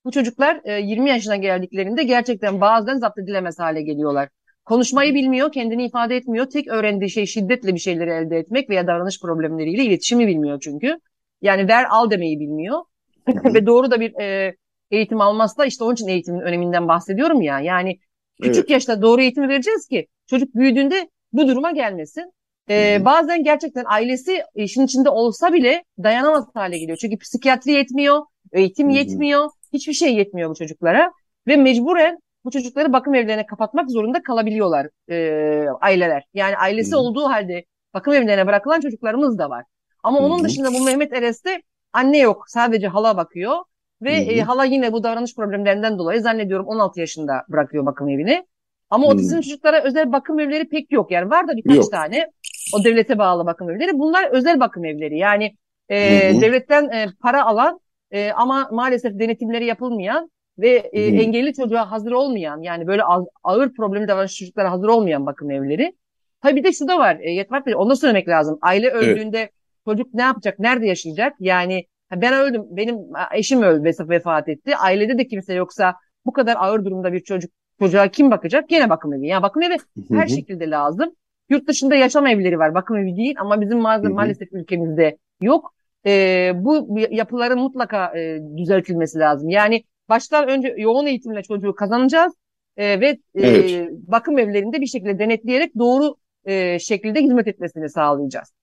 [0.06, 4.30] bu çocuklar e, 20 yaşına geldiklerinde gerçekten bazen zapt edilemez hale geliyorlar.
[4.66, 6.46] Konuşmayı bilmiyor, kendini ifade etmiyor.
[6.46, 11.00] Tek öğrendiği şey şiddetle bir şeyleri elde etmek veya davranış problemleriyle iletişimi bilmiyor çünkü.
[11.42, 12.84] Yani ver al demeyi bilmiyor.
[13.28, 14.56] Ve doğru da bir e,
[14.92, 17.60] eğitim almazsa işte onun için eğitimin öneminden bahsediyorum ya.
[17.60, 18.00] Yani
[18.42, 18.70] küçük evet.
[18.70, 22.34] yaşta doğru eğitimi vereceğiz ki çocuk büyüdüğünde bu duruma gelmesin.
[22.70, 26.98] Ee, bazen gerçekten ailesi işin içinde olsa bile dayanamaz hale geliyor.
[27.02, 28.22] Çünkü psikiyatri yetmiyor,
[28.54, 31.12] eğitim yetmiyor, hiçbir şey yetmiyor bu çocuklara.
[31.48, 36.24] Ve mecburen bu çocukları bakım evlerine kapatmak zorunda kalabiliyorlar e, aileler.
[36.34, 37.00] Yani ailesi Hı-hı.
[37.00, 39.66] olduğu halde bakım evlerine bırakılan çocuklarımız da var.
[40.08, 41.62] Ama onun dışında bu Mehmet Eres'te
[41.94, 43.58] anne yok sadece hala bakıyor.
[44.02, 48.46] Ve e, hala yine bu davranış problemlerinden dolayı zannediyorum 16 yaşında bırakıyor bakım evini.
[48.90, 49.14] Ama hmm.
[49.14, 51.12] otizm çocuklara özel bakım evleri pek yok.
[51.12, 51.92] Yani var da birkaç yok.
[51.92, 52.32] tane
[52.74, 54.00] o devlete bağlı bakım evleri.
[54.00, 55.18] Bunlar özel bakım evleri.
[55.18, 55.56] Yani
[55.90, 55.98] e,
[56.42, 57.80] devletten e, para alan
[58.12, 63.04] e, ama maalesef denetimleri yapılmayan ve e, engelli çocuğa hazır olmayan yani böyle
[63.44, 65.94] ağır problemi davranış çocuklara hazır olmayan bakım evleri.
[66.42, 67.18] Tabii bir de şu da var.
[67.22, 68.60] E, Yetvat Bey onu söylemek lazım.
[68.62, 69.57] Aile öldüğünde evet.
[69.88, 70.60] Çocuk ne yapacak?
[70.60, 71.34] Nerede yaşayacak?
[71.40, 72.64] Yani ben öldüm.
[72.70, 72.98] Benim
[73.34, 74.76] eşim öldü vefat etti.
[74.76, 75.96] Ailede de kimse yoksa
[76.26, 78.70] bu kadar ağır durumda bir çocuk çocuğa kim bakacak?
[78.70, 79.28] Gene bakım evi.
[79.28, 79.78] Yani bakım evi
[80.10, 81.12] her şekilde lazım.
[81.50, 82.76] Yurt dışında yaşam evleri var.
[82.76, 85.74] Bakım evi değil ama bizim maalesef, maalesef ülkemizde yok.
[86.06, 89.50] E, bu yapıların mutlaka e, düzeltilmesi lazım.
[89.50, 92.34] Yani baştan önce yoğun eğitimle çocuğu kazanacağız
[92.78, 93.90] e, ve e, evet.
[93.92, 98.54] bakım evlerinde bir şekilde denetleyerek doğru e, şekilde hizmet etmesini sağlayacağız.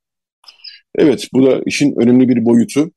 [0.99, 2.91] Evet, bu da işin önemli bir boyutu.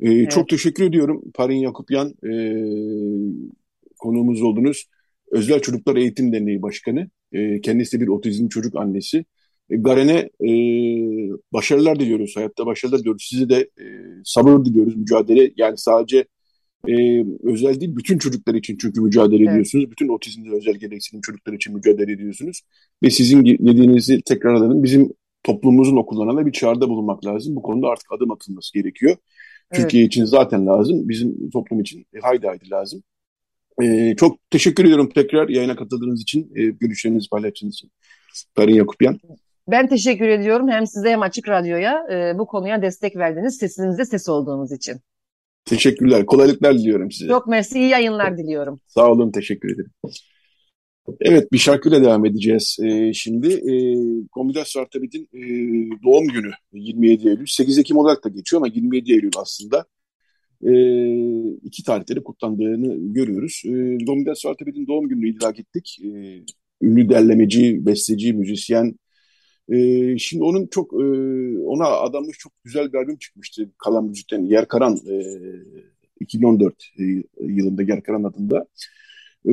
[0.00, 0.30] Ee, evet.
[0.30, 2.32] Çok teşekkür ediyorum Parin Yakupyan e,
[3.98, 4.86] konuğumuz oldunuz.
[5.30, 7.10] Özel Çocuklar Eğitim Derneği Başkanı.
[7.32, 9.24] E, kendisi de bir otizm çocuk annesi.
[9.70, 10.50] E, Garen'e e,
[11.52, 12.36] başarılar diliyoruz.
[12.36, 13.26] Hayatta başarılar diliyoruz.
[13.30, 13.84] Size de e,
[14.24, 14.96] sabır diliyoruz.
[14.96, 16.24] Mücadele yani sadece
[16.88, 19.50] e, özel değil bütün çocuklar için çünkü mücadele evet.
[19.50, 19.90] ediyorsunuz.
[19.90, 22.60] Bütün otizmde özel gereksinim çocuklar için mücadele ediyorsunuz.
[23.02, 24.82] Ve sizin dediğinizi tekrarladım.
[24.82, 25.12] Bizim
[25.46, 27.56] toplumumuzun okullarına da bir çağrıda bulunmak lazım.
[27.56, 29.16] Bu konuda artık adım atılması gerekiyor.
[29.72, 29.82] Evet.
[29.82, 31.08] Türkiye için zaten lazım.
[31.08, 33.02] Bizim toplum için haydi haydi lazım.
[33.82, 37.90] Ee, çok teşekkür ediyorum tekrar yayına katıldığınız için, e, görüşlerinizi paylaştığınız için.
[38.54, 39.20] Perin Yakupyan.
[39.68, 44.28] Ben teşekkür ediyorum hem size hem Açık Radyo'ya e, bu konuya destek verdiniz, sesinizde ses
[44.28, 44.96] olduğunuz için.
[45.64, 47.28] Teşekkürler, kolaylıklar diliyorum size.
[47.28, 48.80] Çok mersi, iyi yayınlar diliyorum.
[48.86, 49.90] Sağ olun, teşekkür ederim.
[51.20, 53.48] Evet, bir şarkıyla devam edeceğiz ee, şimdi.
[53.48, 53.74] E,
[54.32, 55.40] Komidas Sartabit'in e,
[56.04, 57.46] doğum günü 27 Eylül.
[57.46, 59.84] 8 Ekim olarak da geçiyor ama 27 Eylül aslında
[60.66, 60.72] e,
[61.62, 63.62] iki tarihleri kutlandığını görüyoruz.
[63.64, 63.70] E,
[64.06, 65.98] Domidas Sartabit'in doğum gününü idrak ettik.
[66.04, 66.08] E,
[66.82, 68.98] ünlü derlemeci, besteci, müzisyen.
[69.68, 71.04] E, şimdi onun çok e,
[71.58, 74.42] ona adanmış çok güzel bir albüm çıkmıştı Kalan Müzik'ten.
[74.42, 75.22] Yer Karan e,
[76.20, 77.02] 2014 e,
[77.40, 78.66] yılında Yer Karan adında.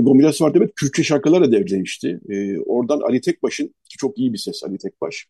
[0.02, 2.20] Gomilas Sartabit Kürtçe şarkılarla devlemişti.
[2.30, 5.28] E, oradan Ali Tekbaş'ın, ki çok iyi bir ses Ali Tekbaş,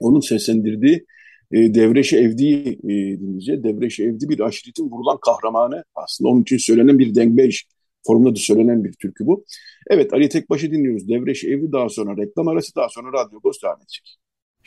[0.00, 1.06] onun seslendirdiği
[1.52, 3.64] e, Devreşi Evdi e, dinleyeceğiz.
[3.64, 7.62] Devreşi Evdi bir aşiretin vurulan kahramanı aslında onun için söylenen bir dengbej
[8.06, 9.44] formunda da söylenen bir türkü bu.
[9.86, 11.08] Evet Ali Tekbaş'ı dinliyoruz.
[11.08, 14.18] Devreşi Evdi daha sonra reklam arası daha sonra Radyo Agos devam edecek.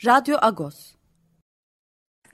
[0.06, 0.94] Radyo Agos.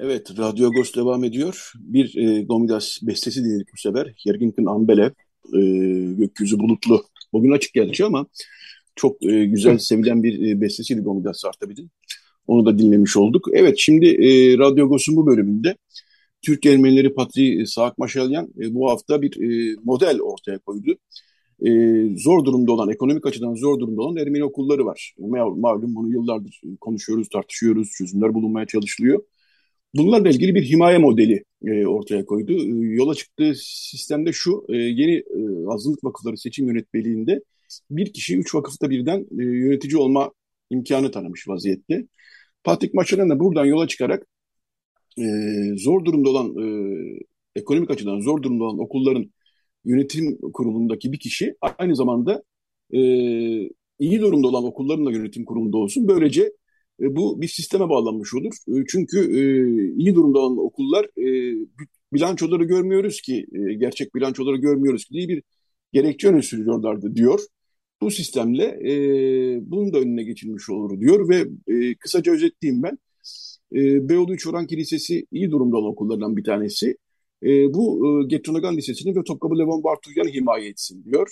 [0.01, 1.73] Evet Radyo Agos devam ediyor.
[1.75, 4.15] Bir e, Gomidas bestesi dinledik bu sefer.
[4.25, 5.11] Yerginkın Ambelev
[5.55, 5.61] e,
[6.19, 7.05] gökyüzü bulutlu.
[7.33, 8.27] Bugün açık geldi ama
[8.97, 11.91] çok e, güzel sevilen bir e, bestesiydi Gomidas Sartabid'in.
[12.47, 13.49] Onu da dinlemiş olduk.
[13.53, 15.77] Evet şimdi e, Radyo Agos'un bu bölümünde
[16.43, 20.97] Türk Ermenileri Patri Saak Maşalyan e, bu hafta bir e, model ortaya koydu.
[21.67, 21.71] E,
[22.17, 25.15] zor durumda olan, ekonomik açıdan zor durumda olan Ermeni okulları var.
[25.57, 29.23] Malum bunu yıllardır konuşuyoruz, tartışıyoruz, çözümler bulunmaya çalışılıyor.
[29.95, 32.53] Bunlarla ilgili bir himaye modeli e, ortaya koydu.
[32.53, 37.41] E, yola çıktığı sistemde şu, e, yeni e, azınlık vakıfları seçim yönetmeliğinde
[37.91, 40.33] bir kişi üç vakıfta birden e, yönetici olma
[40.71, 42.07] imkanı tanımış vaziyette.
[42.65, 44.27] Patrik Maçaran da buradan yola çıkarak
[45.19, 45.25] e,
[45.77, 47.21] zor durumda olan, e,
[47.57, 49.33] ekonomik açıdan zor durumda olan okulların
[49.85, 52.43] yönetim kurulundaki bir kişi aynı zamanda
[52.95, 52.99] e,
[53.99, 56.09] iyi durumda olan okulların da yönetim kurulunda olsun.
[56.09, 56.53] Böylece
[57.03, 58.55] bu bir sisteme bağlanmış olur.
[58.69, 59.43] E, çünkü e,
[59.97, 61.57] iyi durumda olan okullar e,
[62.13, 65.43] bilançoları görmüyoruz ki, e, gerçek bilançoları görmüyoruz ki diye bir
[65.93, 67.41] gerekçe öne sürüyorlardı diyor.
[68.03, 68.95] Bu sistemle e,
[69.71, 72.99] bunun da önüne geçilmiş olur diyor ve e, kısaca özetleyeyim ben.
[73.75, 76.97] E, Beyoğlu 3 Oran Kilisesi iyi durumda olan okullardan bir tanesi.
[77.43, 81.29] e, bu e, Getronagan Lisesi'ni ve Topkapı Levon Bartukyan'ı himaye etsin diyor.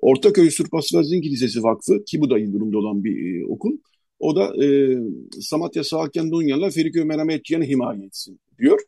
[0.00, 3.72] Ortaköy Surpasvazinki Lisesi Vakfı ki bu da iyi durumda olan bir e, okul.
[4.20, 4.98] O da e,
[5.40, 8.80] Samatya Sağken Dunya'la Feriköy Merhametçiyan'ı himaye etsin diyor.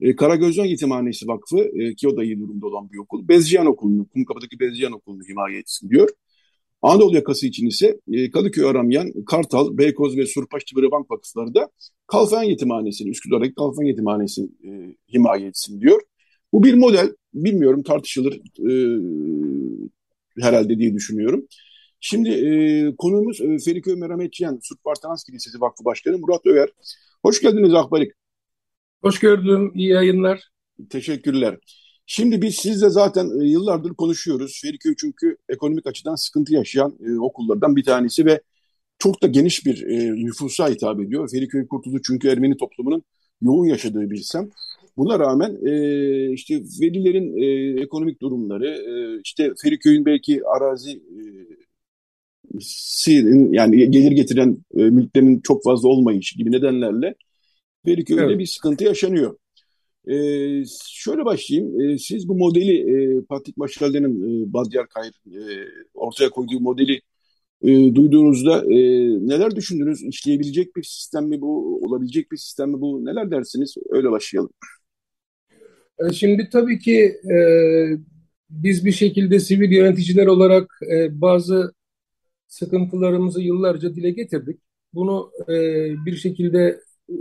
[0.00, 3.28] E, Karagözcan Yetimhanesi Vakfı e, ki o da iyi durumda olan bir okul.
[3.28, 6.08] Bezciyan Okulu'nu, Kumkapı'daki Bezciyan Okulu'nu himaye etsin diyor.
[6.82, 11.68] Anadolu yakası için ise e, Kadıköy Aramyan, Kartal, Beykoz ve Surpaş Tıbırıbank vakıfları da
[12.06, 16.00] Kalfayan Yetimhanesi'ni, Üsküdar'daki Kalfayan Yetimhanesi'ni e, himaye etsin diyor.
[16.52, 18.72] Bu bir model, bilmiyorum tartışılır e,
[20.42, 21.46] herhalde diye düşünüyorum.
[22.00, 26.68] Şimdi e, konuğumuz e, Feriköy Merhametçiyen, Surp Partanans Kilisesi Vakfı Başkanı Murat Över.
[27.22, 28.12] Hoş geldiniz Akbarik.
[29.02, 30.48] Hoş gördüm, iyi yayınlar.
[30.90, 31.58] Teşekkürler.
[32.06, 34.60] Şimdi biz sizle zaten e, yıllardır konuşuyoruz.
[34.62, 38.40] Feriköy çünkü ekonomik açıdan sıkıntı yaşayan e, okullardan bir tanesi ve
[38.98, 41.30] çok da geniş bir e, nüfusa hitap ediyor.
[41.30, 43.02] Feriköy Kurtulu çünkü Ermeni toplumunun
[43.42, 44.50] yoğun yaşadığı bir sem.
[44.96, 51.20] Buna rağmen e, işte velilerin e, ekonomik durumları, e, işte Feriköy'ün belki arazi e,
[52.60, 57.14] sirin, yani gelir getiren e, mülklerin çok fazla olmayışı gibi nedenlerle
[57.84, 58.38] Feriköy'de evet.
[58.38, 59.36] bir sıkıntı yaşanıyor.
[60.10, 61.80] Ee, şöyle başlayayım.
[61.80, 67.00] Ee, siz bu modeli e, Patrik Maşkalde'nin e, Badyar Kayır e, ortaya koyduğu modeli
[67.62, 68.78] e, duyduğunuzda e,
[69.28, 70.02] neler düşündünüz?
[70.02, 71.80] İşleyebilecek bir sistem mi bu?
[71.86, 73.04] Olabilecek bir sistem mi bu?
[73.04, 73.74] Neler dersiniz?
[73.90, 74.50] Öyle başlayalım.
[75.98, 77.36] E, şimdi tabii ki e,
[78.50, 81.72] biz bir şekilde sivil yöneticiler olarak e, bazı
[82.48, 84.60] sıkıntılarımızı yıllarca dile getirdik.
[84.94, 85.54] Bunu e,
[86.06, 86.80] bir şekilde
[87.10, 87.14] e,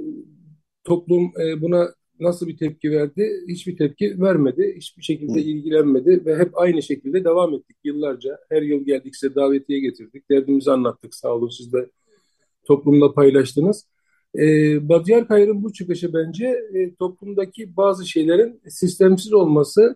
[0.84, 3.32] toplum e, buna nasıl bir tepki verdi?
[3.48, 4.74] Hiçbir tepki vermedi.
[4.78, 8.38] Hiçbir şekilde ilgilenmedi ve hep aynı şekilde devam ettik yıllarca.
[8.50, 10.30] Her yıl geldik size davetiye getirdik.
[10.30, 11.16] Derdimizi anlattık.
[11.16, 11.90] Sağ olun siz de
[12.66, 13.88] toplumla paylaştınız.
[14.38, 19.96] Ee, Batyar Kayır'ın bu çıkışı bence e, toplumdaki bazı şeylerin sistemsiz olması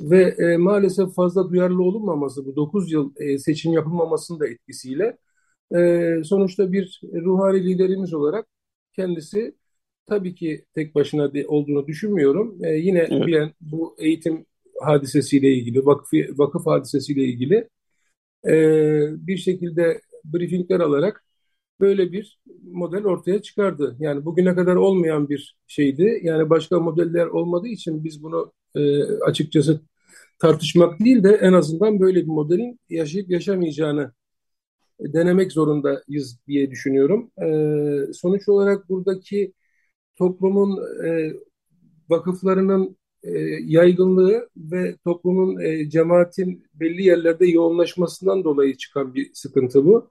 [0.00, 5.18] ve e, maalesef fazla duyarlı olunmaması, bu 9 yıl e, seçim yapılmamasının da etkisiyle
[5.76, 8.46] e, sonuçta bir ruhani liderimiz olarak
[8.92, 9.54] kendisi
[10.06, 12.58] tabii ki tek başına de, olduğunu düşünmüyorum.
[12.64, 13.26] E, yine evet.
[13.26, 14.46] bilen bu eğitim
[14.80, 17.68] hadisesiyle ilgili, vakıf, vakıf hadisesiyle ilgili
[18.46, 18.56] e,
[19.26, 21.23] bir şekilde briefingler alarak
[21.80, 22.40] böyle bir
[22.72, 23.96] model ortaya çıkardı.
[24.00, 26.20] Yani bugüne kadar olmayan bir şeydi.
[26.22, 29.80] Yani başka modeller olmadığı için biz bunu e, açıkçası
[30.38, 34.12] tartışmak değil de en azından böyle bir modelin yaşayıp yaşamayacağını
[35.00, 37.30] denemek zorundayız diye düşünüyorum.
[37.42, 39.52] E, sonuç olarak buradaki
[40.16, 41.32] toplumun e,
[42.10, 43.30] vakıflarının e,
[43.66, 50.10] yaygınlığı ve toplumun e, cemaatin belli yerlerde yoğunlaşmasından dolayı çıkan bir sıkıntı bu.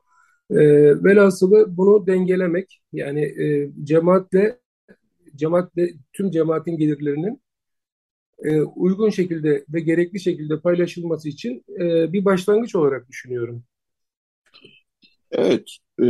[0.52, 0.56] E,
[1.04, 4.60] velhasılı bunu dengelemek yani e, cemaatle
[5.36, 7.42] cemaatle tüm cemaatin gelirlerinin
[8.44, 13.64] e, uygun şekilde ve gerekli şekilde paylaşılması için e, bir başlangıç olarak düşünüyorum.
[15.32, 16.06] Evet, e,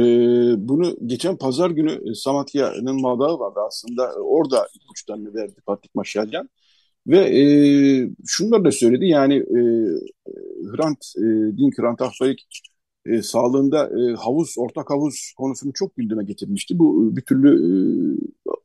[0.57, 4.13] bunu geçen pazar günü e, Samatya'nın madağı vardı aslında.
[4.13, 6.49] Orada ipuçlarını verdi Patrik Maşalyan.
[7.07, 7.43] Ve e,
[8.25, 9.59] şunları da söyledi yani e,
[10.75, 12.47] Hrant, e, Dink Hrant Ahbayik
[13.05, 16.79] e, sağlığında e, havuz, ortak havuz konusunu çok gündeme getirmişti.
[16.79, 17.69] Bu bir türlü e,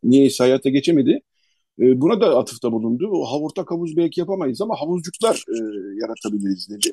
[0.04, 1.20] niyeyse hayata geçemedi.
[1.80, 3.08] E, buna da atıfta bulundu.
[3.12, 5.58] O ortak havuz belki yapamayız ama havuzcuklar e,
[6.00, 6.90] yaratabiliriz dedi.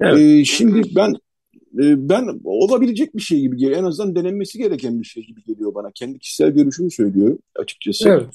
[0.00, 0.20] Evet.
[0.20, 1.14] E, şimdi ben
[1.78, 3.78] e, ben olabilecek bir şey gibi geliyor.
[3.78, 5.90] En azından denenmesi gereken bir şey gibi geliyor bana.
[5.94, 8.08] Kendi kişisel görüşümü söylüyorum açıkçası.
[8.08, 8.26] Evet.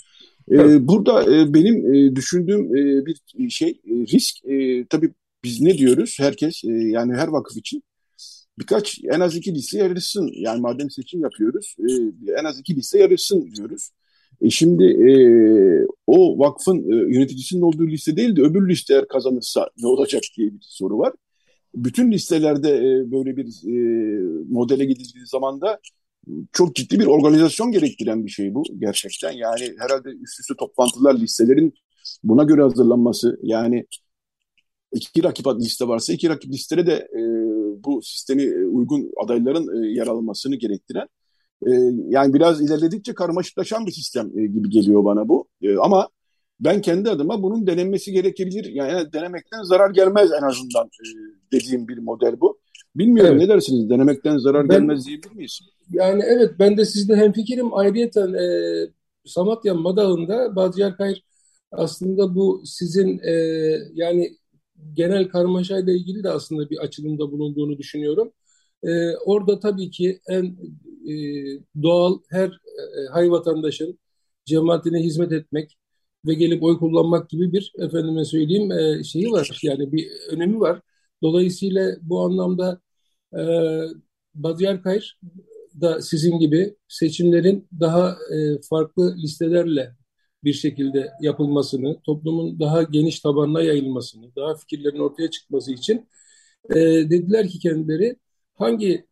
[0.51, 5.11] Ee, burada e, benim e, düşündüğüm e, bir şey e, risk e, tabii
[5.43, 7.83] biz ne diyoruz herkes e, yani her vakıf için
[8.59, 11.91] birkaç en az iki liste yarışsın yani madem seçim yapıyoruz e,
[12.39, 13.89] en az iki liste yarışsın diyoruz.
[14.41, 15.09] E şimdi e,
[16.07, 20.53] o vakfın e, yöneticisinin olduğu liste değil de öbür liste eğer kazanırsa ne olacak diye
[20.53, 21.13] bir soru var
[21.75, 23.75] bütün listelerde e, böyle bir e,
[24.49, 25.79] modele gidildiği zaman da
[26.53, 29.31] çok ciddi bir organizasyon gerektiren bir şey bu gerçekten.
[29.31, 31.73] Yani herhalde üst üste toplantılar listelerin
[32.23, 33.85] buna göre hazırlanması yani
[34.91, 37.21] iki rakip liste varsa iki rakip listere de e,
[37.85, 41.07] bu sistemi uygun adayların e, yer almasını gerektiren
[41.67, 41.71] e,
[42.07, 45.47] yani biraz ilerledikçe karmaşıklaşan bir sistem e, gibi geliyor bana bu.
[45.61, 46.09] E, ama
[46.59, 48.65] ben kendi adıma bunun denenmesi gerekebilir.
[48.65, 51.05] Yani denemekten zarar gelmez en azından e,
[51.51, 52.59] dediğim bir model bu.
[52.95, 53.41] Bilmiyorum evet.
[53.41, 53.89] ne dersiniz?
[53.89, 55.59] Denemekten zarar ben, gelmez diyebilir miyiz?
[55.91, 57.73] Yani evet ben de sizde hemfikirim.
[57.73, 58.47] Ayrıyeten e,
[59.25, 61.23] Samatya Madağı'nda Badyar Kayır
[61.71, 63.33] aslında bu sizin e,
[63.93, 64.37] yani
[64.93, 68.31] genel karmaşayla ilgili de aslında bir açılımda bulunduğunu düşünüyorum.
[68.83, 70.45] E, orada tabii ki en
[71.07, 71.13] e,
[71.83, 73.99] doğal her e, hay vatandaşın
[74.45, 75.77] cemaatine hizmet etmek,
[76.27, 79.59] ve gelip oy kullanmak gibi bir efendime söyleyeyim e, şeyi var.
[79.63, 80.81] Yani bir önemi var.
[81.23, 82.81] Dolayısıyla bu anlamda
[83.33, 83.41] e,
[84.35, 85.19] Badiyar Kayır
[85.81, 89.95] da sizin gibi seçimlerin daha e, farklı listelerle
[90.45, 96.07] bir şekilde yapılmasını, toplumun daha geniş tabanına yayılmasını, daha fikirlerin ortaya çıkması için
[96.69, 96.75] e,
[97.09, 98.15] dediler ki kendileri
[98.55, 99.05] hangi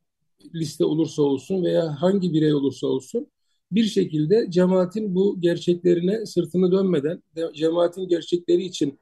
[0.55, 3.27] liste olursa olsun veya hangi birey olursa olsun
[3.71, 7.23] bir şekilde cemaatin bu gerçeklerine sırtını dönmeden
[7.55, 8.99] cemaatin gerçekleri için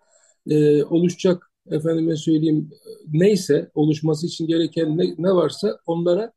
[0.50, 2.70] e, oluşacak efendime söyleyeyim
[3.14, 6.34] neyse oluşması için gereken ne, ne varsa onlara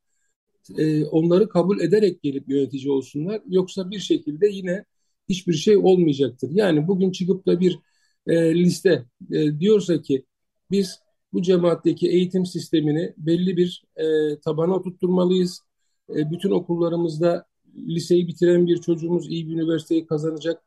[0.77, 3.41] e, onları kabul ederek gelip yönetici olsunlar.
[3.47, 4.85] Yoksa bir şekilde yine
[5.29, 6.49] hiçbir şey olmayacaktır.
[6.51, 7.79] Yani bugün çıkıp da bir
[8.27, 10.25] e, liste e, diyorsa ki
[10.71, 10.99] biz
[11.33, 15.61] bu cemaatteki eğitim sistemini belli bir e, tabana oturtturmalıyız.
[16.09, 17.45] E, bütün okullarımızda
[17.87, 20.63] liseyi bitiren bir çocuğumuz iyi bir üniversiteyi kazanacak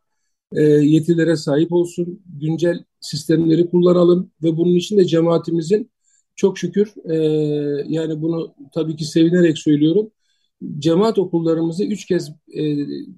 [0.53, 2.23] e, yetilere sahip olsun.
[2.41, 5.91] Güncel sistemleri kullanalım ve bunun için de cemaatimizin
[6.37, 7.17] çok şükür e,
[7.89, 10.11] yani bunu tabii ki sevinerek söylüyorum.
[10.79, 12.63] Cemaat okullarımızı üç kez e,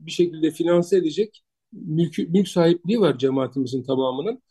[0.06, 4.42] bir şekilde finanse edecek mülk, mülk sahipliği var cemaatimizin tamamının.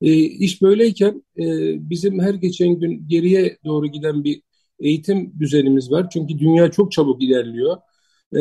[0.00, 1.44] E, iş böyleyken e,
[1.90, 4.42] bizim her geçen gün geriye doğru giden bir
[4.80, 6.10] eğitim düzenimiz var.
[6.12, 7.76] Çünkü dünya çok çabuk ilerliyor.
[8.32, 8.40] E,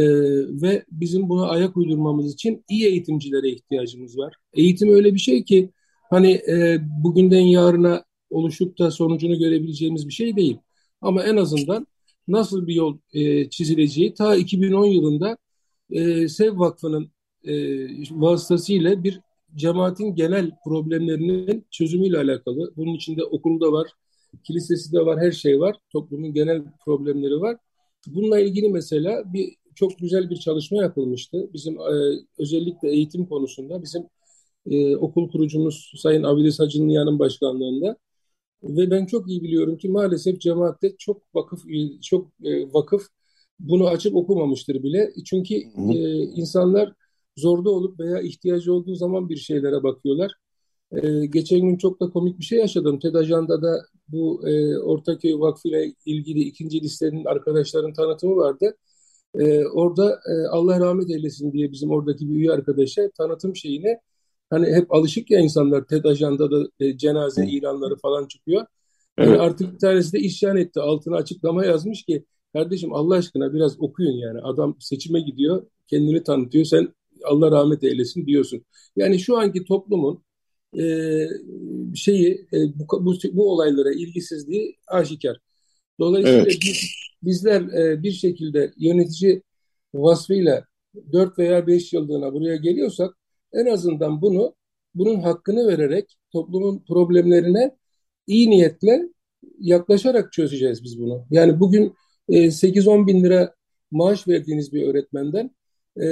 [0.61, 4.33] ve bizim buna ayak uydurmamız için iyi eğitimcilere ihtiyacımız var.
[4.53, 5.71] Eğitim öyle bir şey ki
[6.09, 10.57] hani e, bugünden yarına oluşup da sonucunu görebileceğimiz bir şey değil.
[11.01, 11.87] Ama en azından
[12.31, 15.37] nasıl bir yol e, çizileceği ta 2010 yılında
[15.91, 17.11] e, Sev Vakfı'nın
[17.43, 17.53] e,
[18.11, 19.21] vasıtasıyla bir
[19.55, 22.73] cemaatin genel problemlerinin çözümüyle alakalı.
[22.75, 23.87] Bunun içinde okulda var,
[24.43, 25.75] kilisesi de var, her şey var.
[25.93, 27.57] Toplumun genel problemleri var.
[28.07, 31.49] Bununla ilgili mesela bir çok güzel bir çalışma yapılmıştı.
[31.53, 34.03] Bizim e, özellikle eğitim konusunda bizim
[34.69, 37.97] e, okul kurucumuz Sayın Avilis Hacı'nın başkanlığında
[38.63, 41.61] ve ben çok iyi biliyorum ki maalesef cemaatte çok vakıf
[42.01, 43.07] çok e, vakıf
[43.59, 45.13] bunu açıp okumamıştır bile.
[45.25, 45.55] Çünkü
[45.93, 46.93] e, insanlar
[47.37, 50.31] zorda olup veya ihtiyacı olduğu zaman bir şeylere bakıyorlar.
[50.91, 52.99] E, geçen gün çok da komik bir şey yaşadım.
[52.99, 58.75] TED Ajanda'da bu e, Ortaköy Vakfı ile ilgili ikinci listenin arkadaşların tanıtımı vardı.
[59.39, 64.01] E, orada e, Allah rahmet eylesin diye bizim oradaki bir üye arkadaşa tanıtım şeyine
[64.51, 68.65] hani hep alışık ya insanlar TED Ajanda'da e, cenaze ilanları falan çıkıyor.
[69.17, 69.29] Evet.
[69.29, 70.79] Yani artık bir tanesi de isyan etti.
[70.79, 74.39] Altına açıklama yazmış ki kardeşim Allah aşkına biraz okuyun yani.
[74.41, 76.65] Adam seçime gidiyor, kendini tanıtıyor.
[76.65, 76.93] Sen
[77.25, 78.65] Allah rahmet eylesin diyorsun.
[78.95, 80.23] Yani şu anki toplumun
[80.79, 80.83] e,
[81.95, 85.37] şeyi e, bu, bu, bu olaylara ilgisizliği aşikar.
[85.99, 86.59] Dolayısıyla evet.
[86.63, 86.91] biz,
[87.23, 89.41] bizler e, bir şekilde yönetici
[89.93, 90.65] vasfıyla
[91.13, 93.17] 4 veya 5 yıllığına buraya geliyorsak
[93.53, 94.55] en azından bunu
[94.95, 97.77] bunun hakkını vererek toplumun problemlerine
[98.27, 99.09] iyi niyetle
[99.59, 101.25] yaklaşarak çözeceğiz biz bunu.
[101.31, 101.95] Yani bugün
[102.29, 103.55] e, 8-10 bin lira
[103.91, 105.51] maaş verdiğiniz bir öğretmenden
[106.01, 106.05] e,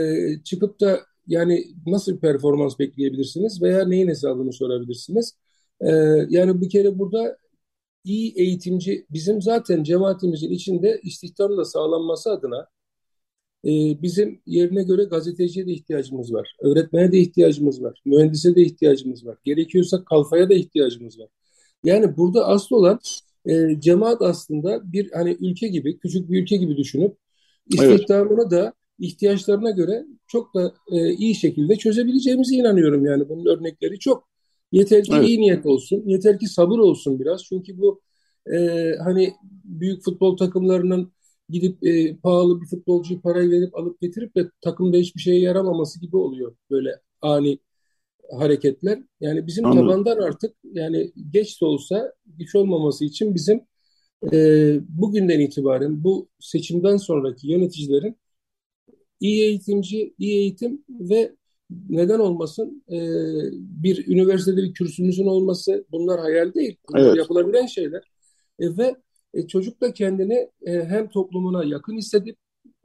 [0.43, 5.37] çıkıp da yani nasıl bir performans bekleyebilirsiniz veya neyin hesabını sorabilirsiniz?
[5.81, 5.91] E,
[6.29, 7.37] yani bir kere burada
[8.03, 12.67] iyi eğitimci bizim zaten cemaatimizin içinde istihdamla da sağlanması adına
[13.65, 16.55] e, bizim yerine göre gazeteciye de ihtiyacımız var.
[16.59, 18.01] Öğretmene de ihtiyacımız var.
[18.05, 19.37] Mühendise de ihtiyacımız var.
[19.43, 21.27] Gerekiyorsa kalfaya da ihtiyacımız var.
[21.83, 22.99] Yani burada asıl olan
[23.45, 27.17] e, cemaat aslında bir hani ülke gibi, küçük bir ülke gibi düşünüp
[27.67, 28.51] istihdamını evet.
[28.51, 33.29] da ihtiyaçlarına göre çok da e, iyi şekilde çözebileceğimize inanıyorum yani.
[33.29, 34.29] Bunun örnekleri çok.
[34.71, 35.27] Yeter ki evet.
[35.27, 37.43] iyi niyet olsun, yeter ki sabır olsun biraz.
[37.43, 38.01] Çünkü bu
[38.53, 41.11] e, hani büyük futbol takımlarının
[41.49, 46.17] gidip e, pahalı bir futbolcuyu parayı verip alıp getirip de takımda hiçbir şeye yaramaması gibi
[46.17, 47.59] oluyor böyle ani
[48.37, 48.99] hareketler.
[49.21, 49.87] Yani bizim Anladım.
[49.87, 53.61] tabandan artık yani geç de olsa güç olmaması için bizim
[54.33, 54.37] e,
[54.89, 58.17] bugünden itibaren bu seçimden sonraki yöneticilerin
[59.19, 61.35] iyi eğitimci, iyi eğitim ve
[61.89, 62.97] neden olmasın e,
[63.53, 66.77] bir üniversitede bir kürsümüzün olması bunlar hayal değil.
[66.89, 67.17] Bunlar evet.
[67.17, 68.03] yapılabilen şeyler.
[68.59, 68.95] E, ve
[69.33, 72.37] e, çocuk da kendini e, hem toplumuna yakın hissedip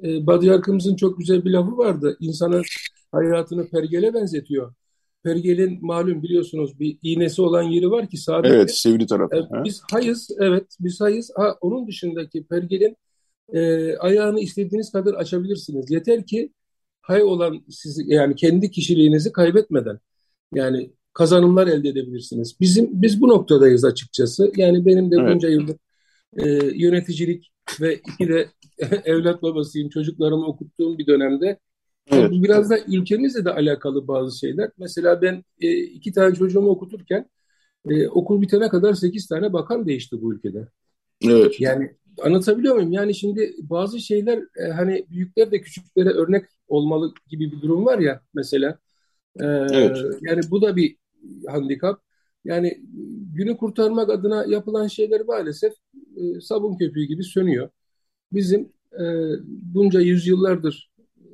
[0.03, 2.17] e, Badiyarkımızın çok güzel bir lafı vardı.
[2.21, 2.63] İnsanın
[3.13, 4.75] hayatını pergele benzetiyor.
[5.23, 8.51] Pergelin malum biliyorsunuz bir iğnesi olan yeri var ki sabit.
[8.51, 9.37] Evet, sivri tarafı.
[9.37, 11.31] E, biz hayız, evet biz hayız.
[11.37, 12.97] Ha, onun dışındaki pergelin
[13.53, 15.91] e, ayağını istediğiniz kadar açabilirsiniz.
[15.91, 16.53] Yeter ki
[17.01, 19.99] hay olan sizi yani kendi kişiliğinizi kaybetmeden
[20.55, 22.57] yani kazanımlar elde edebilirsiniz.
[22.61, 24.53] Bizim biz bu noktadayız açıkçası.
[24.57, 25.61] Yani benim de bunca evet.
[25.61, 25.81] yıllık
[26.37, 28.49] e, yöneticilik ve iki de
[29.05, 29.89] evlat babasıyım.
[29.89, 31.59] Çocuklarımı okuttuğum bir dönemde
[32.11, 32.31] Evet.
[32.31, 34.71] Bu biraz da ülkemizle de alakalı bazı şeyler.
[34.79, 37.31] Mesela ben e, iki tane çocuğumu okuturken
[37.91, 40.69] e, okul bitene kadar sekiz tane bakan değişti bu ülkede.
[41.25, 41.61] Evet.
[41.61, 41.91] Yani
[42.23, 42.93] anlatabiliyor muyum?
[42.93, 47.99] Yani şimdi bazı şeyler e, hani büyükler de küçüklere örnek olmalı gibi bir durum var
[47.99, 48.79] ya mesela.
[49.41, 49.99] E, evet.
[50.21, 50.97] Yani bu da bir
[51.49, 52.01] handikap.
[52.45, 52.81] Yani
[53.35, 55.73] günü kurtarmak adına yapılan şeyler maalesef
[56.17, 57.69] e, sabun köpüğü gibi sönüyor.
[58.33, 59.05] Bizim e,
[59.49, 61.27] bunca yüzyıllardır e,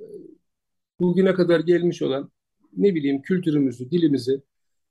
[1.00, 2.30] bugüne kadar gelmiş olan
[2.76, 4.42] ne bileyim kültürümüzü, dilimizi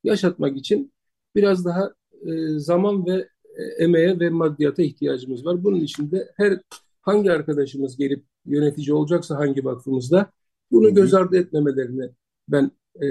[0.03, 0.91] yaşatmak için
[1.35, 1.93] biraz daha
[2.25, 3.27] e, zaman ve
[3.57, 5.63] e, emeğe ve maddiyata ihtiyacımız var.
[5.63, 6.59] Bunun için de her
[7.01, 10.31] hangi arkadaşımız gelip yönetici olacaksa hangi vakfımızda
[10.71, 12.09] bunu göz ardı etmemelerini
[12.47, 12.71] ben
[13.01, 13.07] e,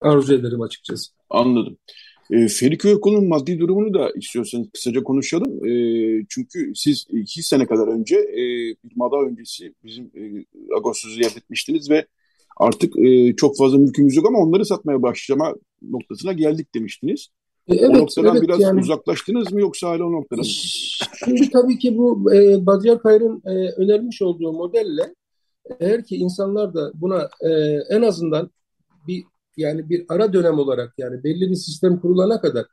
[0.00, 1.12] arzu ederim açıkçası.
[1.30, 1.78] Anladım.
[2.32, 5.66] E, Feriköy Okulu'nun maddi durumunu da istiyorsanız kısaca konuşalım.
[5.66, 5.72] E,
[6.28, 8.42] çünkü siz iki sene kadar önce e,
[8.84, 10.44] bir mada öncesi bizim e,
[10.76, 12.06] Agos'u ziyaret etmiştiniz ve
[12.56, 15.54] artık e, çok fazla mülkümüz yok ama onları satmaya başlama
[15.90, 17.28] noktasına geldik demiştiniz.
[17.68, 20.46] E, evet, o noktadan evet, biraz yani, uzaklaştınız mı yoksa hala o noktada mı?
[21.24, 25.14] Şimdi tabii ki bu e, Badyar Kayr'ın e, önermiş olduğu modelle
[25.80, 27.50] eğer ki insanlar da buna e,
[27.90, 28.50] en azından
[29.06, 29.24] bir
[29.56, 32.66] yani bir ara dönem olarak yani belli bir sistem kurulana kadar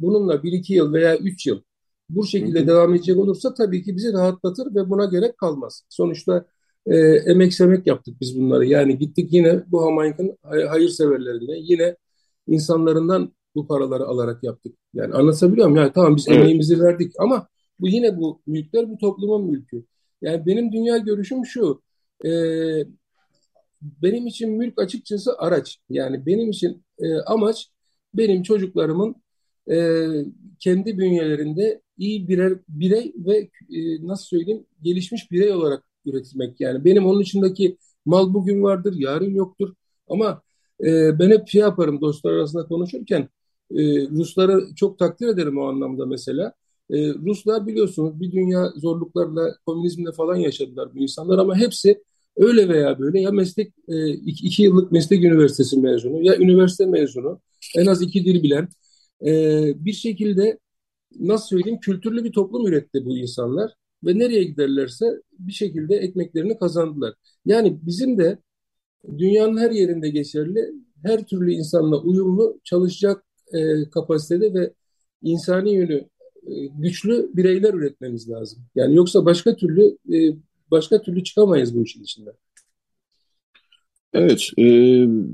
[0.00, 1.60] bununla bir iki yıl veya üç yıl
[2.08, 2.66] bu şekilde hı hı.
[2.66, 5.84] devam edecek olursa tabii ki bizi rahatlatır ve buna gerek kalmaz.
[5.88, 6.46] Sonuçta
[6.86, 8.66] e, emek semek yaptık biz bunları.
[8.66, 11.96] Yani gittik yine bu Hamayk'ın hayırseverlerine yine
[12.46, 14.76] insanlarından bu paraları alarak yaptık.
[14.94, 15.82] Yani anlatabiliyor muyum?
[15.82, 16.38] Yani tamam biz evet.
[16.38, 17.48] emeğimizi verdik ama
[17.80, 19.84] bu yine bu mülkler bu toplumun mülkü.
[20.22, 21.82] Yani benim dünya görüşüm şu.
[22.24, 22.30] E,
[24.02, 25.78] benim için mülk açıkçası araç.
[25.90, 27.70] Yani benim için e, amaç
[28.14, 29.16] benim çocuklarımın
[29.70, 30.06] e,
[30.60, 33.38] kendi bünyelerinde iyi birer birey ve
[33.70, 36.60] e, nasıl söyleyeyim gelişmiş birey olarak üretmek.
[36.60, 39.74] Yani benim onun içindeki mal bugün vardır, yarın yoktur.
[40.08, 40.42] Ama
[40.80, 43.28] e, ben hep şey yaparım dostlar arasında konuşurken
[43.70, 46.52] e, Rusları çok takdir ederim o anlamda mesela.
[46.90, 52.02] E, Ruslar biliyorsunuz bir dünya zorluklarla, komünizmle falan yaşadılar bu insanlar ama hepsi
[52.36, 57.40] öyle veya böyle ya meslek e, iki, iki yıllık meslek üniversitesi mezunu ya üniversite mezunu
[57.76, 58.68] en az iki dil bilen
[59.26, 60.58] e, bir şekilde
[61.20, 63.72] nasıl söyleyeyim kültürlü bir toplum üretti bu insanlar
[64.04, 65.06] ve nereye giderlerse
[65.38, 67.14] bir şekilde ekmeklerini kazandılar.
[67.46, 68.38] Yani bizim de
[69.18, 70.72] dünyanın her yerinde geçerli
[71.04, 74.72] her türlü insanla uyumlu çalışacak e, kapasitede ve
[75.22, 76.08] insani yönü
[76.46, 78.62] e, güçlü bireyler üretmemiz lazım.
[78.74, 80.36] Yani yoksa başka türlü e,
[80.70, 82.34] başka türlü çıkamayız bu işin içinden.
[84.12, 84.64] Evet, e,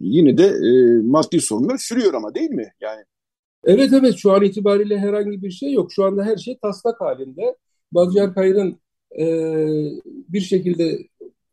[0.03, 2.73] yine de e, maddi sorunlar sürüyor ama değil mi?
[2.81, 3.05] Yani
[3.65, 5.93] Evet evet şu an itibariyle herhangi bir şey yok.
[5.93, 7.57] Şu anda her şey taslak halinde.
[7.93, 8.81] Badcar Kayr'ın
[9.19, 9.25] e,
[10.29, 10.99] bir şekilde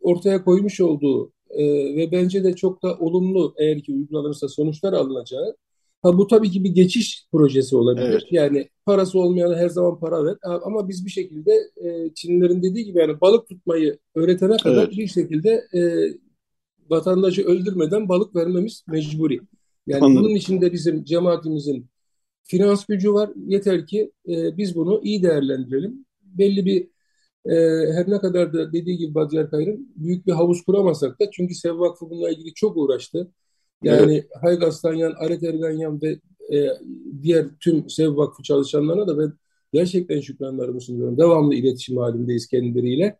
[0.02, 1.66] ortaya koymuş olduğu e,
[1.96, 5.56] ve bence de çok da olumlu eğer ki uygulanırsa sonuçlar alınacağı
[6.02, 8.10] Ha, bu tabii ki bir geçiş projesi olabilir.
[8.10, 8.24] Evet.
[8.32, 10.38] Yani parası olmayan her zaman para ver.
[10.42, 14.98] Ama biz bir şekilde e, Çinlilerin dediği gibi yani balık tutmayı öğretene kadar evet.
[14.98, 15.82] bir şekilde e,
[16.90, 19.40] vatandaşı öldürmeden balık vermemiz mecburi.
[19.88, 20.24] Yani Anladım.
[20.24, 21.86] bunun içinde bizim cemaatimizin
[22.44, 23.30] finans gücü var.
[23.48, 26.06] Yeter ki e, biz bunu iyi değerlendirelim.
[26.22, 26.88] Belli bir
[27.46, 27.56] e,
[27.94, 31.80] her ne kadar da dediği gibi Badyar Kayr'ın büyük bir havuz kuramasak da çünkü Sev
[31.80, 33.32] Vakfı bununla ilgili çok uğraştı.
[33.84, 34.26] Yani evet.
[34.42, 36.20] Haygas Tanyan, Aret Erganyan ve
[36.54, 36.70] e,
[37.22, 39.34] diğer tüm Sev Vakfı çalışanlarına da ben
[39.74, 41.18] gerçekten şükranlarımı sunuyorum.
[41.18, 43.20] Devamlı iletişim halindeyiz kendileriyle.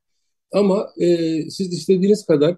[0.54, 2.58] Ama e, siz istediğiniz kadar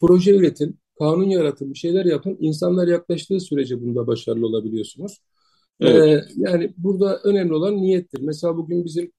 [0.00, 2.36] proje üretin, kanun yaratın, bir şeyler yapın.
[2.40, 5.20] İnsanlar yaklaştığı sürece bunda başarılı olabiliyorsunuz.
[5.80, 6.22] E, evet.
[6.22, 8.20] E, yani burada önemli olan niyettir.
[8.20, 9.12] Mesela bugün bizim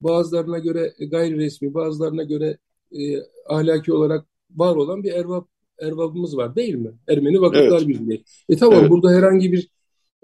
[0.00, 2.58] bazılarına göre gayri resmi, bazılarına göre
[2.92, 5.48] e, ahlaki olarak var olan bir ervap
[5.82, 6.90] erbabımız var değil mi?
[7.08, 7.88] Ermeni Vakıflar evet.
[7.88, 8.24] Birliği.
[8.48, 8.90] E tamam evet.
[8.90, 9.68] burada herhangi bir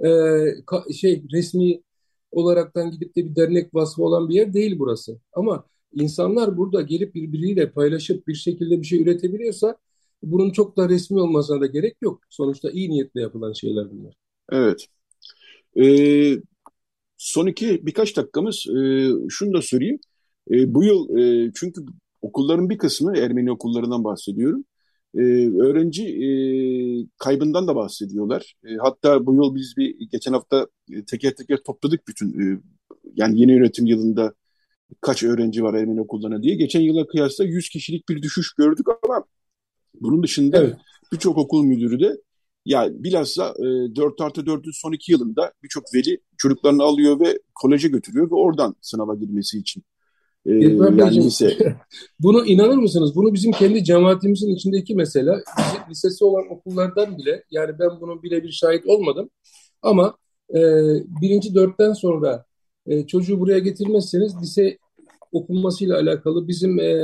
[0.04, 0.10] e,
[0.66, 1.82] ka, şey resmi
[2.30, 5.20] olaraktan gidip de bir dernek vasfı olan bir yer değil burası.
[5.32, 9.76] Ama insanlar burada gelip birbiriyle paylaşıp bir şekilde bir şey üretebiliyorsa
[10.22, 12.20] bunun çok da resmi olmasına da gerek yok.
[12.30, 14.14] Sonuçta iyi niyetle yapılan şeyler bunlar.
[14.52, 14.86] Evet.
[15.80, 16.36] Ee,
[17.16, 19.98] son iki birkaç dakikamız e, şunu da söyleyeyim.
[20.50, 21.82] E, bu yıl e, çünkü
[22.22, 24.64] okulların bir kısmı Ermeni okullarından bahsediyorum
[25.14, 25.20] e,
[25.60, 26.28] öğrenci e,
[27.18, 28.54] kaybından da bahsediyorlar.
[28.64, 32.60] E, hatta bu yıl biz bir geçen hafta e, teker teker topladık bütün e,
[33.14, 34.34] yani yeni yönetim yılında
[35.00, 36.54] kaç öğrenci var Ermeni okullarına diye.
[36.54, 39.24] Geçen yıla kıyasla 100 kişilik bir düşüş gördük ama
[40.00, 40.76] bunun dışında evet.
[41.12, 42.16] birçok okul müdürü de
[42.64, 47.88] ya bilhassa e, 4 artı 4'ün son iki yılında birçok veli çocuklarını alıyor ve koleje
[47.88, 49.84] götürüyor ve oradan sınava girmesi için
[50.46, 51.76] e, yani lise.
[52.20, 53.16] Bunu inanır mısınız?
[53.16, 55.42] Bunu bizim kendi cemaatimizin içindeki mesela
[55.90, 59.30] lisesi olan okullardan bile yani ben bunun birebir şahit olmadım
[59.82, 60.16] ama
[60.50, 60.60] e,
[61.22, 62.44] birinci dörtten sonra
[62.86, 64.78] e, çocuğu buraya getirmezseniz lise
[65.32, 66.96] okunmasıyla alakalı bizim e,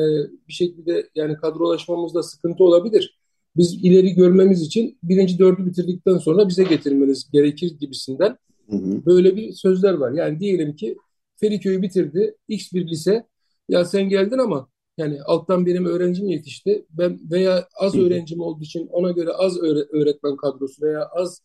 [0.49, 3.19] bir şekilde yani kadrolaşmamızda sıkıntı olabilir.
[3.57, 8.37] Biz ileri görmemiz için birinci dördü bitirdikten sonra bize getirmeniz gerekir gibisinden
[8.71, 9.07] hı hı.
[9.07, 10.13] böyle bir sözler var.
[10.13, 10.97] Yani diyelim ki
[11.37, 13.27] Feriköy'ü bitirdi, X bir lise.
[13.69, 14.69] Ya sen geldin ama
[14.99, 16.87] yani alttan benim öğrencim yetişti.
[16.91, 19.59] Ben veya az öğrencim olduğu için ona göre az
[19.93, 21.43] öğretmen kadrosu veya az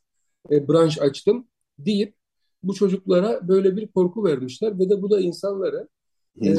[0.51, 1.47] e, branş açtım
[1.79, 2.13] deyip
[2.63, 5.87] bu çocuklara böyle bir korku vermişler ve de bu da insanları
[6.41, 6.53] e,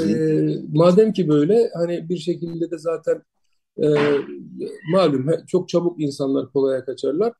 [0.73, 3.23] madem ki böyle hani bir şekilde de zaten
[3.83, 3.87] e,
[4.93, 7.33] malum çok çabuk insanlar kolaya kaçarlar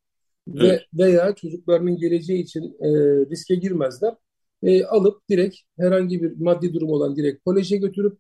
[0.55, 0.63] evet.
[0.95, 2.89] ve veya çocuklarının geleceği için e,
[3.31, 4.15] riske girmezler.
[4.63, 8.19] E, alıp direkt herhangi bir maddi durum olan direkt koleje götürüp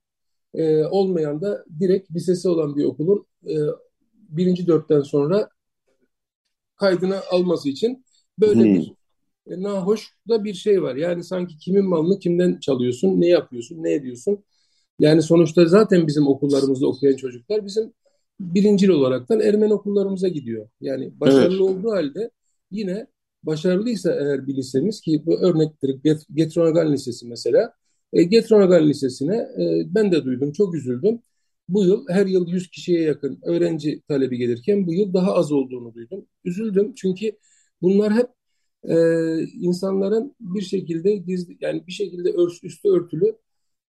[0.55, 3.55] e, olmayan da direkt lisesi olan bir okulun e,
[4.14, 5.49] birinci dörtten sonra
[6.76, 8.05] kaydını alması için
[8.38, 8.74] böyle hmm.
[8.74, 8.93] bir
[9.51, 10.97] e, nahoş da bir şey var.
[10.97, 14.45] Yani sanki kimin malını kimden çalıyorsun, ne yapıyorsun, ne ediyorsun.
[14.99, 17.93] Yani sonuçta zaten bizim okullarımızda okuyan çocuklar bizim
[18.41, 20.68] birincil olaraktan Ermeni okullarımıza gidiyor.
[20.80, 21.61] Yani başarılı evet.
[21.61, 22.30] olduğu halde
[22.70, 23.07] yine
[23.43, 25.97] başarılıysa eğer bir lisemiz ki bu örnektir
[26.34, 27.74] Getronagan Lisesi mesela.
[28.12, 31.20] E, Getronagan Lisesi'ne e, ben de duydum, çok üzüldüm.
[31.68, 35.95] Bu yıl her yıl 100 kişiye yakın öğrenci talebi gelirken bu yıl daha az olduğunu
[35.95, 36.26] duydum.
[36.45, 37.32] Üzüldüm çünkü
[37.82, 38.28] bunlar hep
[38.84, 38.95] e,
[39.45, 43.36] insanların bir şekilde gizli yani bir şekilde örs, üstü örtülü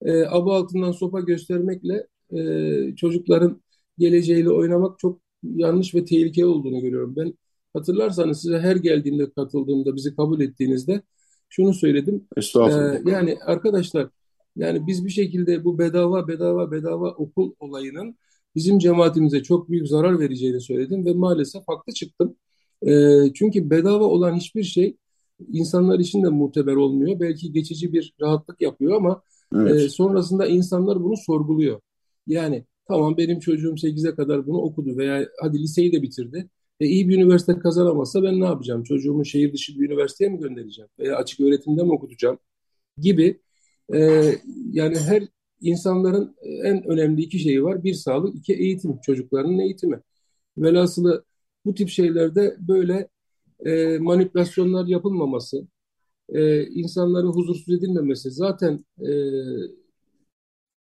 [0.02, 3.62] e, aba altından sopa göstermekle e, çocukların
[3.98, 7.16] geleceğiyle oynamak çok yanlış ve tehlikeli olduğunu görüyorum.
[7.16, 7.34] Ben
[7.74, 11.02] hatırlarsanız size her geldiğimde katıldığımda bizi kabul ettiğinizde
[11.50, 12.28] şunu söyledim.
[12.38, 12.96] Estağfurullah.
[12.96, 14.10] Ee, yani arkadaşlar
[14.56, 18.16] yani biz bir şekilde bu bedava bedava bedava okul olayının
[18.56, 22.36] bizim cemaatimize çok büyük zarar vereceğini söyledim ve maalesef haklı çıktım.
[22.88, 22.94] E,
[23.34, 24.98] çünkü bedava olan hiçbir şey
[25.48, 27.20] insanlar için de muteber olmuyor.
[27.20, 29.22] Belki geçici bir rahatlık yapıyor ama
[29.56, 29.82] evet.
[29.82, 31.80] e, sonrasında insanlar bunu sorguluyor.
[32.28, 36.50] Yani tamam benim çocuğum 8'e kadar bunu okudu veya hadi liseyi de bitirdi.
[36.80, 38.84] E, iyi bir üniversite kazanamazsa ben ne yapacağım?
[38.84, 40.90] Çocuğumu şehir dışı bir üniversiteye mi göndereceğim?
[41.00, 42.40] Veya açık öğretimde mi okutacağım?
[42.98, 43.42] Gibi
[43.94, 44.00] e,
[44.72, 45.24] yani her
[45.62, 47.84] insanların en önemli iki şeyi var.
[47.84, 49.00] Bir sağlık, iki eğitim.
[49.02, 50.02] Çocukların eğitimi.
[50.58, 51.26] Velhasılı
[51.66, 53.10] bu tip şeylerde böyle
[53.66, 55.68] e, manipülasyonlar yapılmaması,
[56.30, 59.10] e, insanların huzursuz edilmemesi zaten e,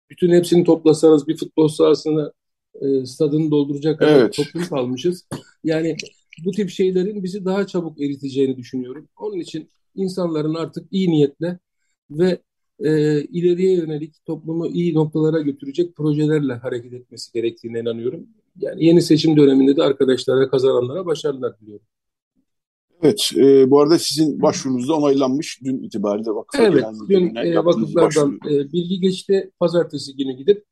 [0.10, 2.34] bütün hepsini toplasanız bir futbol sahasını
[2.82, 4.34] e, stadını dolduracak kadar evet.
[4.34, 5.28] toplum kalmışız.
[5.64, 5.96] Yani
[6.46, 9.10] bu tip şeylerin bizi daha çabuk eriteceğini düşünüyorum.
[9.20, 11.60] Onun için insanların artık iyi niyetle
[12.12, 12.42] ve
[12.80, 18.28] e, ileriye yönelik toplumu iyi noktalara götürecek projelerle hareket etmesi gerektiğine inanıyorum.
[18.60, 21.86] Yani yeni seçim döneminde de arkadaşlara, kazananlara başarılar diliyorum.
[23.04, 26.68] Evet, e, bu arada sizin başvurunuz da onaylanmış dün itibariyle vakıflar.
[26.68, 29.52] Evet, dün e, vakıflardan e, bilgi geçti.
[29.60, 30.66] Pazartesi günü gidip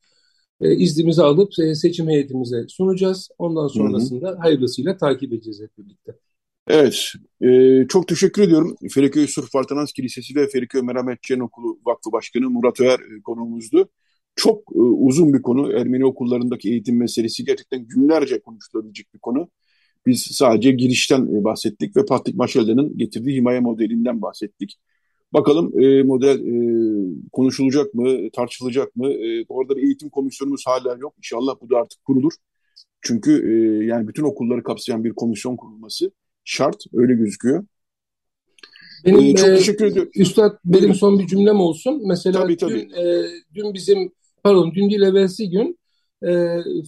[0.62, 3.30] e, iznimizi alıp e, seçim heyetimize sunacağız.
[3.38, 4.38] Ondan sonrasında Hı-hı.
[4.38, 6.16] hayırlısıyla takip edeceğiz hep birlikte.
[6.68, 8.76] Evet, e, çok teşekkür ediyorum.
[8.92, 13.90] Feriköy Surf Partanans Kilisesi ve Feriköy Merhamet Cen Okulu Vakfı Başkanı Murat Öer e, konuğumuzdu.
[14.36, 15.72] Çok e, uzun bir konu.
[15.74, 19.50] Ermeni okullarındaki eğitim meselesi gerçekten günlerce konuşulabilecek bir konu.
[20.06, 24.80] Biz sadece girişten e, bahsettik ve Patrik Maşelda'nın getirdiği himaye modelinden bahsettik.
[25.34, 26.56] Bakalım e, model e,
[27.32, 29.14] konuşulacak mı, tartışılacak mı?
[29.14, 31.14] E, orada bir eğitim komisyonumuz hala yok.
[31.18, 32.34] İnşallah bu da artık kurulur.
[33.02, 36.12] Çünkü e, yani bütün okulları kapsayan bir komisyon kurulması
[36.44, 36.84] şart.
[36.94, 37.66] Öyle gözüküyor.
[39.06, 40.12] Benim ee, çok e, teşekkür ediyorum.
[40.16, 42.02] Üstad benim son bir cümlem olsun.
[42.08, 42.90] Mesela tabii, tabii.
[42.90, 43.26] Dün, e,
[43.56, 44.12] dün bizim
[44.44, 45.80] pardon dün değil evvelsi gün
[46.24, 46.32] e,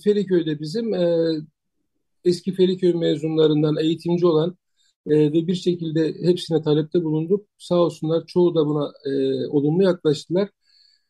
[0.03, 1.27] Feriköy'de bizim e,
[2.25, 4.57] eski Feriköy mezunlarından eğitimci olan
[5.07, 7.47] e, ve bir şekilde hepsine talepte bulunduk.
[7.57, 10.49] Sağ olsunlar çoğu da buna e, olumlu yaklaştılar.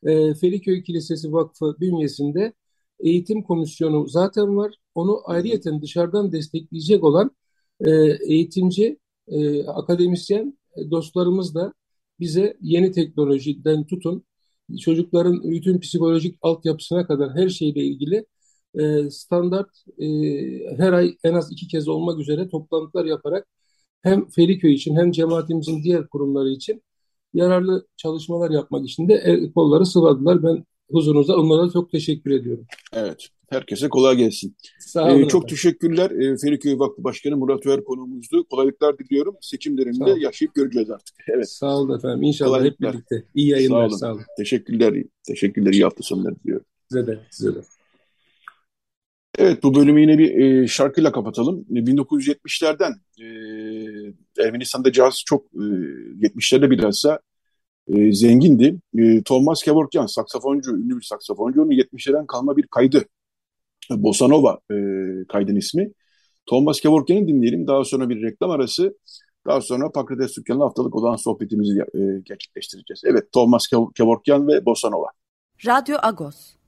[0.04, 2.54] E, Feriköy Kilisesi Vakfı bünyesinde
[3.00, 4.76] eğitim komisyonu zaten var.
[4.96, 7.32] Onu ayrıyeten dışarıdan destekleyecek olan
[7.86, 7.92] e,
[8.28, 10.58] eğitimci, e, akademisyen
[10.92, 11.74] dostlarımız da
[12.20, 14.26] bize yeni teknolojiden tutun
[14.82, 18.26] çocukların bütün psikolojik altyapısına kadar her şeyle ilgili
[18.80, 19.70] e, standart
[20.00, 20.08] e,
[20.78, 23.48] her ay en az iki kez olmak üzere toplantılar yaparak
[24.02, 26.84] hem Feriköy için hem cemaatimizin diğer kurumları için
[27.34, 30.44] yararlı çalışmalar yapmak için de el, kolları sıvadılar.
[30.44, 31.36] Ben huzurunuza.
[31.36, 32.66] Onlara çok teşekkür ediyorum.
[32.94, 33.28] Evet.
[33.50, 34.56] Herkese kolay gelsin.
[34.80, 35.22] Sağ olun.
[35.24, 36.12] Ee, çok teşekkürler.
[36.12, 38.48] Ee, Feriköy Vakfı Başkanı Murat Öer konuğumuzdu.
[38.48, 39.36] Kolaylıklar diliyorum.
[39.42, 41.16] Seçim döneminde yaşayıp göreceğiz artık.
[41.28, 41.50] Evet.
[41.50, 42.24] Sağ olun efendim.
[42.24, 43.24] İnşallah hep birlikte.
[43.36, 43.78] İyi yayınlar.
[43.78, 43.98] Sağ olun.
[43.98, 44.22] Sağ olun.
[44.38, 45.04] Teşekkürler.
[45.28, 45.74] Teşekkürler.
[45.74, 46.66] İyi hafta sonları diliyorum.
[46.90, 47.20] Size de.
[47.32, 47.60] Size de.
[49.38, 51.66] Evet bu bölümü yine bir e, şarkıyla kapatalım.
[51.70, 53.26] 1970'lerden e,
[54.40, 57.20] Ermenistan'da caz çok e, 70'lerde bilhassa
[57.88, 58.76] e, zengindi.
[58.98, 61.62] E, Thomas Kevorkian saksafoncu, ünlü bir saksafoncu.
[61.62, 63.06] Onun 70'lerden kalma bir kaydı.
[63.90, 64.76] Bossa Nova e,
[65.28, 65.92] kaydın ismi.
[66.46, 67.68] Thomas Kevorkian'ı dinleyelim.
[67.68, 68.98] Daha sonra bir reklam arası.
[69.48, 73.02] Daha sonra Pakrates Dükkanı'nın haftalık olan sohbetimizi e, gerçekleştireceğiz.
[73.06, 75.08] Evet Thomas Kevorkian ve Bossa Nova.
[75.66, 76.61] Radyo Agos.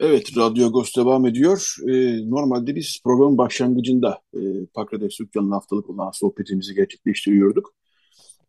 [0.00, 1.76] Evet, Radyo Agos devam ediyor.
[1.88, 7.74] Ee, normalde biz programın başlangıcında e, Pakrates Dükkanı'nın haftalık olan sohbetimizi gerçekleştiriyorduk.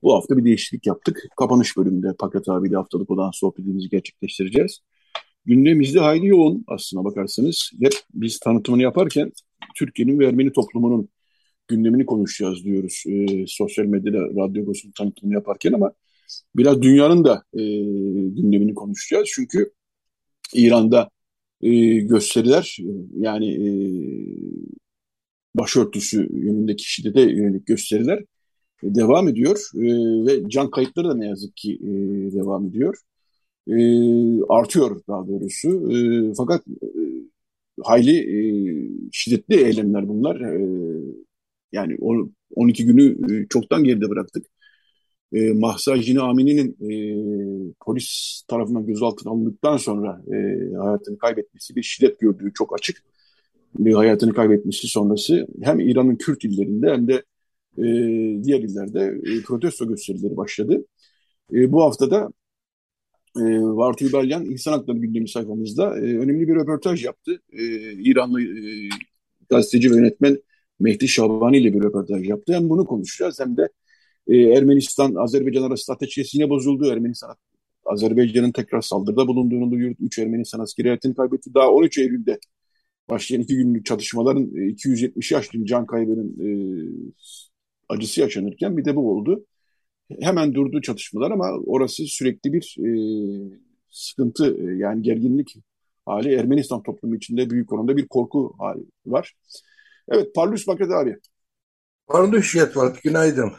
[0.04, 1.28] Bu hafta bir değişiklik yaptık.
[1.38, 4.80] Kapanış bölümünde Pakrat abiyle haftalık olan sohbetimizi gerçekleştireceğiz.
[5.46, 7.72] Gündemimizde hayli yoğun aslına bakarsanız.
[7.82, 9.32] Hep biz tanıtımını yaparken
[9.76, 11.10] Türkiye'nin ve Ermeni toplumunun
[11.68, 13.04] gündemini konuşacağız diyoruz.
[13.08, 15.94] E, sosyal medyada Radyo Agos'un tanıtımını yaparken ama
[16.56, 17.62] biraz dünyanın da e,
[18.30, 19.30] gündemini konuşacağız.
[19.36, 19.72] Çünkü
[20.54, 21.10] İran'da
[21.66, 22.78] e, gösteriler
[23.18, 23.70] yani e,
[25.56, 28.24] başörtüsü yönündeki şiddete yönelik gösteriler
[28.84, 29.82] devam ediyor e,
[30.26, 31.88] ve can kayıpları da ne yazık ki e,
[32.34, 32.98] devam ediyor.
[34.50, 35.90] Artıyor daha doğrusu.
[36.38, 36.64] Fakat
[37.84, 38.14] hayli
[39.12, 40.42] şiddetli eylemler bunlar.
[41.72, 41.98] Yani
[42.56, 44.46] 12 günü çoktan geride bıraktık
[45.34, 50.38] e, Mahsa Jini Amini'nin e, polis tarafından gözaltına alındıktan sonra e,
[50.76, 53.04] hayatını kaybetmesi bir şiddet gördüğü çok açık.
[53.80, 57.14] Bir hayatını kaybetmesi sonrası hem İran'ın Kürt illerinde hem de
[57.78, 57.84] e,
[58.44, 60.86] diğer illerde e, protesto gösterileri başladı.
[61.54, 62.30] E, bu haftada
[63.38, 67.42] e, Vartu Überyan İnsan Hakları gündemi sayfamızda e, önemli bir röportaj yaptı.
[67.52, 68.90] E, İranlı e,
[69.50, 70.38] gazeteci ve yönetmen
[70.80, 72.54] Mehdi Şabani ile bir röportaj yaptı.
[72.54, 73.70] Hem bunu konuşacağız hem de
[74.28, 76.92] e, Ermenistan, Azerbaycan arası ateşkes yine bozuldu.
[76.92, 77.36] Ermenistan,
[77.86, 79.98] Azerbaycan'ın tekrar saldırıda bulunduğunu duyurdu.
[80.00, 81.54] 3 Ermenistan askeri hayatını kaybetti.
[81.54, 82.40] Daha 13 Eylül'de
[83.10, 86.50] başlayan iki günlük çatışmaların 270 e, yaşlı can kaybının e,
[87.90, 89.46] acısı yaşanırken bir de bu oldu.
[90.22, 92.90] Hemen durdu çatışmalar ama orası sürekli bir e,
[93.90, 95.56] sıkıntı e, yani gerginlik
[96.06, 99.36] hali Ermenistan toplumu içinde büyük oranda bir korku hali var.
[100.10, 101.18] Evet Parlus Bakret abi.
[102.08, 103.52] Parlus Yetvart günaydın.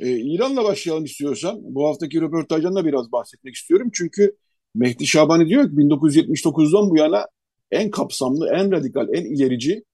[0.00, 1.58] Ee, İran'la başlayalım istiyorsan.
[1.62, 3.90] Bu haftaki röportajdan da biraz bahsetmek istiyorum.
[3.92, 4.36] Çünkü
[4.74, 7.26] Mehdi Şabani diyor ki 1979'dan bu yana
[7.70, 9.84] en kapsamlı, en radikal, en ilerici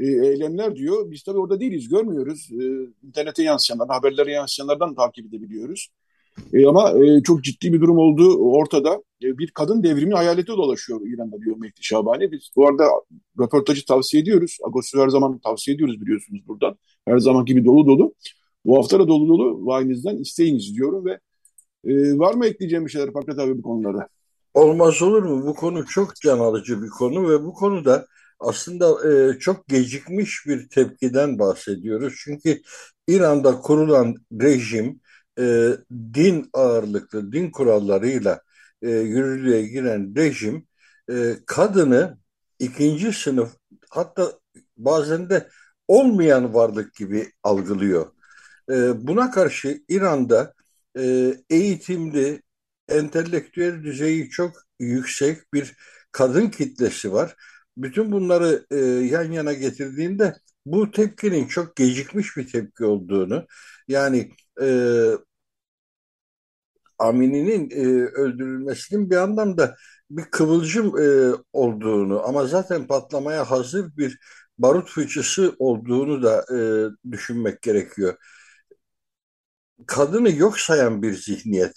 [0.00, 1.10] e, eylemler diyor.
[1.10, 2.48] Biz tabii orada değiliz, görmüyoruz.
[2.52, 2.64] E,
[3.06, 5.88] internete yansıyanlar, haberlere yansıyanlardan takip edebiliyoruz.
[6.52, 9.02] E, ama e, çok ciddi bir durum olduğu ortada.
[9.22, 12.32] E, bir kadın devrimi hayaleti dolaşıyor İran'da diyor Mehdi Şabani.
[12.32, 12.84] Biz bu arada
[13.40, 14.58] röportajı tavsiye ediyoruz.
[14.66, 16.78] Agos'u her zaman tavsiye ediyoruz biliyorsunuz buradan.
[17.08, 18.14] Her zaman gibi dolu dolu.
[18.64, 21.18] Bu hafta da dolu dolu vahinizden isteyiniz diyorum ve
[21.84, 24.08] e, var mı ekleyeceğim bir şeyler Fakret abi bu konularda?
[24.54, 25.46] Olmaz olur mu?
[25.46, 28.06] Bu konu çok can alıcı bir konu ve bu konuda
[28.40, 32.14] aslında e, çok gecikmiş bir tepkiden bahsediyoruz.
[32.24, 32.60] Çünkü
[33.08, 35.00] İran'da kurulan rejim
[35.38, 35.70] e,
[36.14, 38.40] din ağırlıklı, din kurallarıyla
[38.82, 40.66] e, yürürlüğe giren rejim
[41.10, 42.18] e, kadını
[42.58, 43.56] ikinci sınıf
[43.90, 44.32] hatta
[44.76, 45.48] bazen de
[45.88, 48.06] olmayan varlık gibi algılıyor.
[48.70, 50.54] E, buna karşı İran'da
[50.98, 52.42] e, eğitimli,
[52.88, 55.76] entelektüel düzeyi çok yüksek bir
[56.12, 57.36] kadın kitlesi var.
[57.76, 63.46] Bütün bunları e, yan yana getirdiğinde bu tepkinin çok gecikmiş bir tepki olduğunu,
[63.88, 64.66] yani e,
[66.98, 69.76] Amini'nin e, öldürülmesinin bir anlamda
[70.10, 74.18] bir kıvılcım e, olduğunu ama zaten patlamaya hazır bir
[74.58, 76.58] barut fıçısı olduğunu da e,
[77.12, 78.14] düşünmek gerekiyor
[79.86, 81.72] kadını yok sayan bir zihniyet.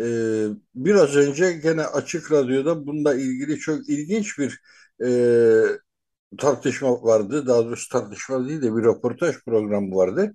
[0.00, 4.60] Ee, biraz önce gene Açık Radyo'da bununla ilgili çok ilginç bir
[5.04, 5.08] e,
[6.38, 7.46] tartışma vardı.
[7.46, 10.34] Daha doğrusu tartışma değil de bir röportaj programı vardı.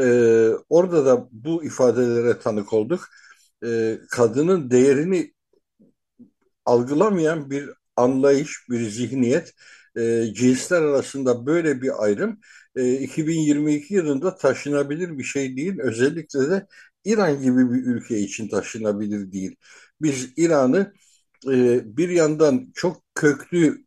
[0.00, 3.08] Ee, orada da bu ifadelere tanık olduk.
[3.66, 5.32] Ee, kadının değerini
[6.64, 9.52] algılamayan bir anlayış, bir zihniyet,
[9.96, 12.40] e, cinsler arasında böyle bir ayrım
[12.76, 15.78] e, 2022 yılında taşınabilir bir şey değil.
[15.80, 16.66] Özellikle de
[17.04, 19.56] İran gibi bir ülke için taşınabilir değil.
[20.02, 20.92] Biz İran'ı
[21.48, 23.84] e, bir yandan çok köklü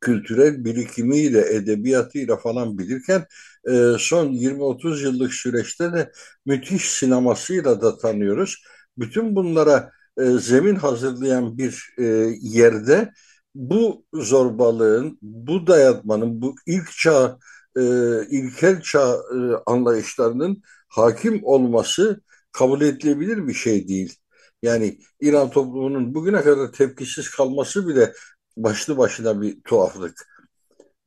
[0.00, 3.26] kültürel birikimiyle, edebiyatıyla falan bilirken
[3.70, 6.12] e, son 20-30 yıllık süreçte de
[6.46, 8.64] müthiş sinemasıyla da tanıyoruz.
[8.98, 11.94] Bütün bunlara e, zemin hazırlayan bir
[12.40, 13.12] yerde
[13.54, 17.38] bu zorbalığın, bu dayatmanın, bu ilk çağ,
[17.76, 17.82] e,
[18.30, 22.20] ilkel çağ e, anlayışlarının hakim olması
[22.52, 24.16] kabul edilebilir bir şey değil.
[24.62, 28.12] Yani İran toplumunun bugüne kadar tepkisiz kalması bile
[28.56, 30.32] başlı başına bir tuhaflık.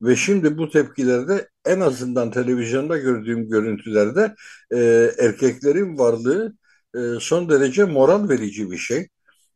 [0.01, 4.35] Ve şimdi bu tepkilerde en azından televizyonda gördüğüm görüntülerde
[4.71, 4.77] e,
[5.19, 6.53] erkeklerin varlığı
[6.95, 9.07] e, son derece moral verici bir şey.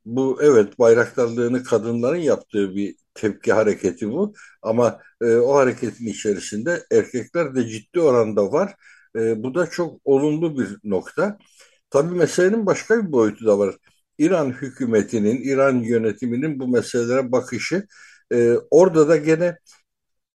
[0.05, 4.33] Bu evet bayraktarlığını kadınların yaptığı bir tepki hareketi bu.
[4.61, 8.75] Ama e, o hareketin içerisinde erkekler de ciddi oranda var.
[9.15, 11.37] E, bu da çok olumlu bir nokta.
[11.89, 13.75] Tabii meselenin başka bir boyutu da var.
[14.17, 17.87] İran hükümetinin, İran yönetiminin bu meselelere bakışı
[18.33, 19.57] e, orada da gene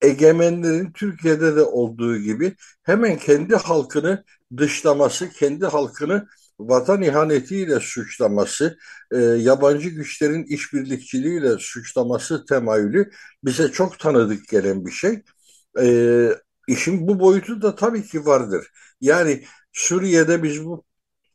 [0.01, 4.23] egemenlerin Türkiye'de de olduğu gibi hemen kendi halkını
[4.57, 6.27] dışlaması, kendi halkını
[6.69, 8.77] vatan ihanetiyle suçlaması,
[9.11, 13.11] e, yabancı güçlerin işbirlikçiliğiyle suçlaması temayülü
[13.43, 15.23] bize çok tanıdık gelen bir şey.
[15.81, 16.29] E,
[16.67, 18.67] işin bu boyutu da tabii ki vardır.
[19.01, 19.43] Yani
[19.73, 20.83] Suriye'de biz bu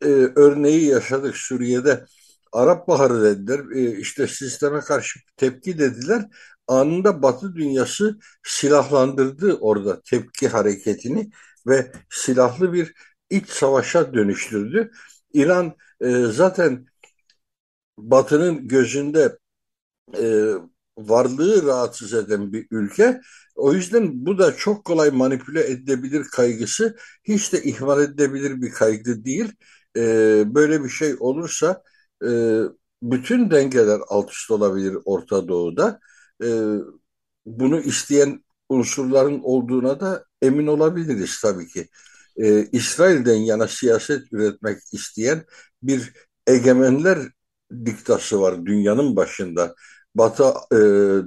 [0.02, 0.06] e,
[0.36, 1.36] örneği yaşadık.
[1.36, 2.04] Suriye'de
[2.52, 3.60] Arap Baharı dediler.
[3.76, 6.24] E, işte sisteme karşı tepki dediler.
[6.68, 11.30] Anında Batı dünyası silahlandırdı orada tepki hareketini
[11.66, 12.94] ve silahlı bir
[13.30, 14.90] iç savaşa dönüştürdü.
[15.32, 16.86] İran e, zaten
[17.98, 19.38] Batı'nın gözünde
[20.18, 20.52] e,
[20.98, 23.20] varlığı rahatsız eden bir ülke.
[23.56, 29.24] O yüzden bu da çok kolay manipüle edilebilir kaygısı hiç de ihmal edilebilir bir kaygı
[29.24, 29.52] değil.
[29.96, 30.02] E,
[30.54, 31.82] böyle bir şey olursa
[32.24, 32.28] e,
[33.02, 36.00] bütün dengeler alt üst olabilir Orta Doğu'da.
[36.44, 36.48] E,
[37.46, 41.88] bunu isteyen unsurların olduğuna da emin olabiliriz tabii ki
[42.38, 45.44] e, İsrail'den yana siyaset üretmek isteyen
[45.82, 46.12] bir
[46.46, 47.18] egemenler
[47.84, 49.74] diktası var dünyanın başında.
[50.14, 50.76] Batı e,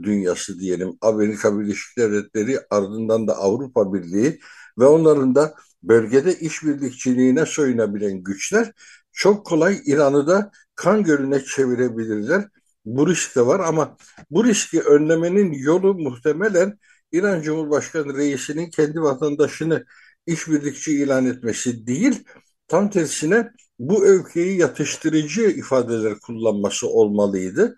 [0.04, 4.40] dünyası diyelim, Amerika Birleşik Devletleri ardından da Avrupa Birliği
[4.80, 8.72] ve onların da bölgede işbirlikçiliğine soyunabilen güçler
[9.12, 12.48] çok kolay İran'ı da kan gölüne çevirebilirler.
[12.86, 13.98] Bu risk de var ama
[14.32, 16.80] bu riski önlemenin yolu muhtemelen
[17.12, 19.86] İran Cumhurbaşkanı reisinin kendi vatandaşını
[20.26, 22.24] işbirlikçi ilan etmesi değil,
[22.68, 27.78] tam tersine bu öfkeyi yatıştırıcı ifadeler kullanması olmalıydı.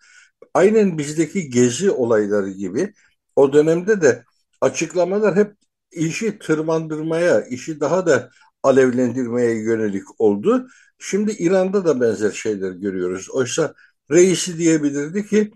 [0.54, 2.94] Aynen bizdeki gezi olayları gibi
[3.36, 4.24] o dönemde de
[4.62, 5.54] açıklamalar hep
[5.92, 8.30] işi tırmandırmaya, işi daha da
[8.64, 10.68] alevlendirmeye yönelik oldu.
[11.00, 13.30] Şimdi İran'da da benzer şeyler görüyoruz.
[13.30, 13.74] Oysa
[14.12, 15.52] reisi diyebilirdi ki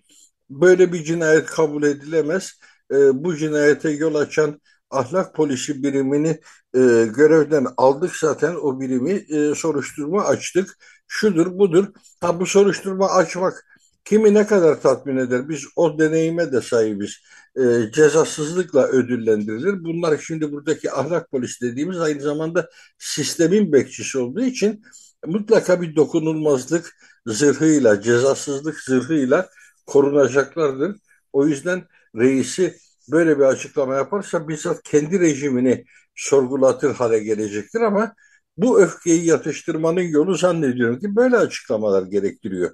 [0.49, 2.59] böyle bir cinayet kabul edilemez.
[2.91, 4.61] E, bu cinayete yol açan
[4.91, 6.29] ahlak polisi birimini
[6.75, 6.79] e,
[7.15, 10.77] görevden aldık zaten o birimi e, soruşturma açtık.
[11.07, 11.87] Şudur budur.
[12.21, 13.65] Ha bu soruşturma açmak
[14.05, 15.49] kimi ne kadar tatmin eder?
[15.49, 17.17] Biz o deneyime de sahibiz.
[17.57, 19.83] E, cezasızlıkla ödüllendirilir.
[19.83, 22.69] Bunlar şimdi buradaki ahlak polisi dediğimiz aynı zamanda
[22.99, 24.83] sistemin bekçisi olduğu için
[25.25, 29.49] mutlaka bir dokunulmazlık zırhıyla, cezasızlık zırhıyla
[29.85, 30.95] korunacaklardır.
[31.33, 31.83] O yüzden
[32.15, 32.77] reisi
[33.11, 35.85] böyle bir açıklama yaparsa bizzat kendi rejimini
[36.15, 38.13] sorgulatır hale gelecektir ama
[38.57, 42.71] bu öfkeyi yatıştırmanın yolu zannediyorum ki böyle açıklamalar gerektiriyor.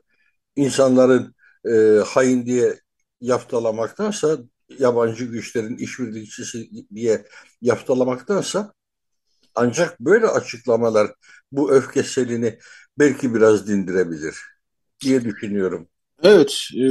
[0.55, 1.36] İnsanların
[1.69, 1.71] e,
[2.07, 2.79] hain diye
[3.21, 4.38] yaftalamaktansa
[4.79, 7.25] yabancı güçlerin işbirlikçisi diye
[7.61, 8.73] yaftalamaktansa
[9.55, 11.11] ancak böyle açıklamalar
[11.51, 12.59] bu öfke selini
[12.99, 14.38] belki biraz dindirebilir
[15.01, 15.89] diye düşünüyorum.
[16.24, 16.84] Evet, e,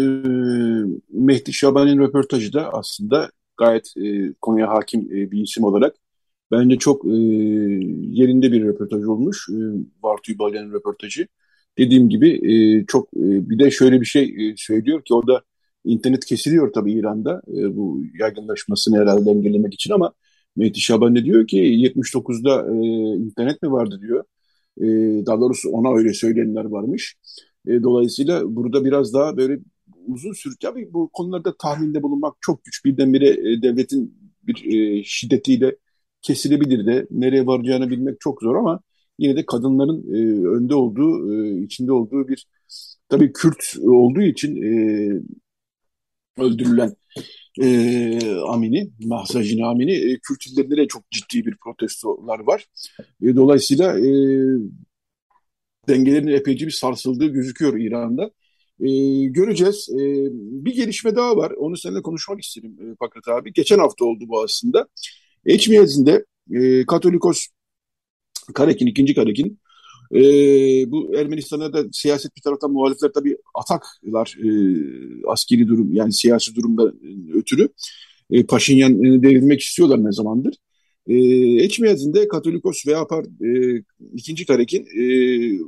[1.11, 5.97] Mehdi Şaban'ın röportajı da aslında gayet e, konuya hakim e, bir isim olarak
[6.51, 7.11] bence çok e,
[8.11, 9.49] yerinde bir röportaj olmuş.
[9.51, 9.57] E,
[10.03, 11.27] Bartu Balyan'ın röportajı.
[11.79, 15.43] Dediğim gibi e, çok e, bir de şöyle bir şey e, söylüyor ki orada
[15.85, 20.13] internet kesiliyor tabii İran'da e, bu yaygınlaşmasını herhalde engellemek için ama
[20.57, 22.75] Mehdi Şaban ne diyor ki 79'da e,
[23.17, 24.25] internet mi vardı diyor.
[24.79, 24.87] E,
[25.27, 27.17] daha doğrusu ona öyle söyleyenler varmış.
[27.67, 29.61] E, dolayısıyla burada biraz daha böyle
[30.07, 32.85] uzun sürü tabii bu konularda tahminde bulunmak çok güç.
[32.85, 35.77] Birdenbire e, devletin bir e, şiddetiyle
[36.23, 38.81] kesilebilir de nereye varacağını bilmek çok zor ama
[39.19, 42.47] yine de kadınların e, önde olduğu, e, içinde olduğu bir
[43.09, 44.73] tabii Kürt olduğu için e,
[46.39, 46.95] öldürülen
[47.63, 52.67] e, Amini, Mahsacin Amini, e, Kürt illerinde de çok ciddi bir protestolar var.
[53.23, 54.09] E, dolayısıyla e,
[55.89, 58.31] dengelerin epeyce bir sarsıldığı gözüküyor İran'da.
[58.81, 58.89] E,
[59.25, 59.89] göreceğiz.
[59.93, 59.99] E,
[60.65, 61.51] bir gelişme daha var.
[61.51, 63.53] Onu seninle konuşmak istedim e, Fakret abi.
[63.53, 64.89] Geçen hafta oldu bu aslında.
[65.47, 67.47] Eçmiyaz'inde e, Katolikos
[68.55, 69.59] Karekin, ikinci Karekin
[70.15, 70.21] E,
[70.91, 74.49] bu Ermenistan'a da siyaset bir taraftan muhalifler tabii ataklar e,
[75.27, 76.93] askeri durum yani siyasi durumda
[77.35, 77.69] ötürü.
[78.31, 80.55] E, Paşinyan e, istiyorlar ne zamandır.
[81.07, 81.15] E,
[81.65, 83.07] Eçmiyaz'ın Katolikos veya
[83.45, 83.83] e,
[84.15, 85.05] ikinci karekin e,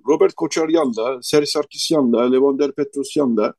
[0.08, 3.54] Robert Koçaryan'la, Serhi Sarkisyan'la, Levander Petrosyan'la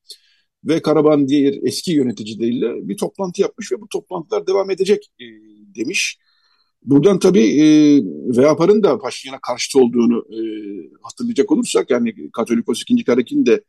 [0.65, 5.25] ve Karaban diğer eski yöneticileriyle bir toplantı yapmış ve bu toplantılar devam edecek e,
[5.75, 6.17] demiş.
[6.83, 7.65] Buradan tabii e,
[8.37, 10.39] Veapar'ın da Paşinyan'a karşıtı olduğunu e,
[11.01, 13.63] hatırlayacak olursak yani Katolikos ikinci karekin de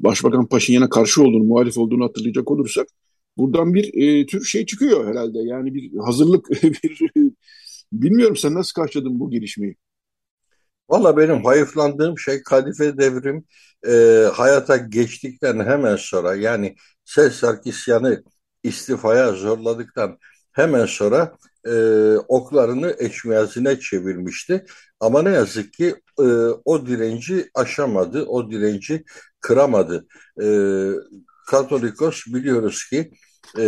[0.00, 2.88] Başbakan Paşinyan'a karşı olduğunu, muhalif olduğunu hatırlayacak olursak
[3.38, 5.38] buradan bir e, tür şey çıkıyor herhalde.
[5.38, 7.00] Yani bir hazırlık, bir
[7.92, 9.76] bilmiyorum sen nasıl karşıladın bu gelişmeyi?
[10.88, 13.44] Valla benim hayıflandığım şey kadife devrim
[13.86, 18.22] e, hayata geçtikten hemen sonra yani Ses Sarkisyan'ı
[18.62, 20.18] istifaya zorladıktan
[20.52, 21.36] hemen sonra
[21.66, 21.72] e,
[22.28, 24.66] oklarını eçmiyazine çevirmişti.
[25.00, 26.22] Ama ne yazık ki e,
[26.64, 29.04] o direnci aşamadı, o direnci
[29.40, 30.06] kıramadı.
[30.42, 30.46] E,
[31.46, 33.10] Katolikos biliyoruz ki
[33.58, 33.62] e,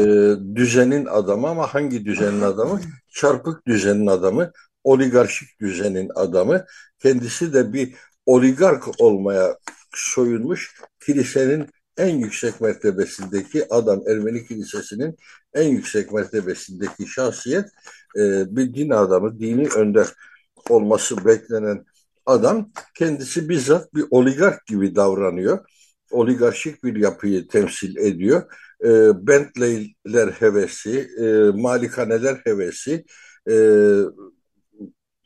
[0.55, 2.81] düzenin adamı ama hangi düzenin adamı?
[3.09, 4.53] Çarpık düzenin adamı,
[4.85, 6.65] oligarşik düzenin adamı.
[6.99, 7.95] Kendisi de bir
[8.27, 9.57] oligark olmaya
[9.95, 10.75] soyunmuş
[11.07, 11.67] kilisenin
[11.97, 15.17] en yüksek mertebesindeki adam, Ermeni kilisesinin
[15.55, 17.65] en yüksek mertebesindeki şahsiyet
[18.17, 20.07] e, bir din adamı, dini önder
[20.69, 21.85] olması beklenen
[22.27, 25.59] adam kendisi bizzat bir oligark gibi davranıyor.
[26.11, 28.43] Oligarşik bir yapıyı temsil ediyor
[28.85, 28.89] e,
[29.27, 31.25] Bentley'ler hevesi, e,
[31.61, 33.05] malikaneler hevesi,
[33.51, 33.55] e,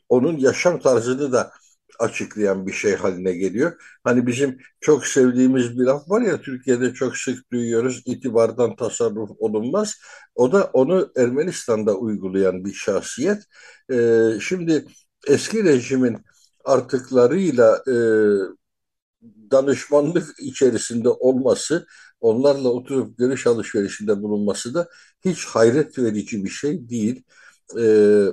[0.09, 1.51] onun yaşam tarzını da
[1.99, 3.81] açıklayan bir şey haline geliyor.
[4.03, 9.95] Hani bizim çok sevdiğimiz bir laf var ya Türkiye'de çok sık duyuyoruz itibardan tasarruf olunmaz.
[10.35, 13.43] O da onu Ermenistan'da uygulayan bir şahsiyet.
[13.91, 14.85] E, şimdi
[15.27, 16.17] eski rejimin
[16.65, 17.95] artıklarıyla e,
[19.51, 21.87] danışmanlık içerisinde olması
[22.25, 24.89] onlarla oturup görüş alışverişinde bulunması da
[25.25, 27.23] hiç hayret verici bir şey değil.
[27.79, 28.25] Ee,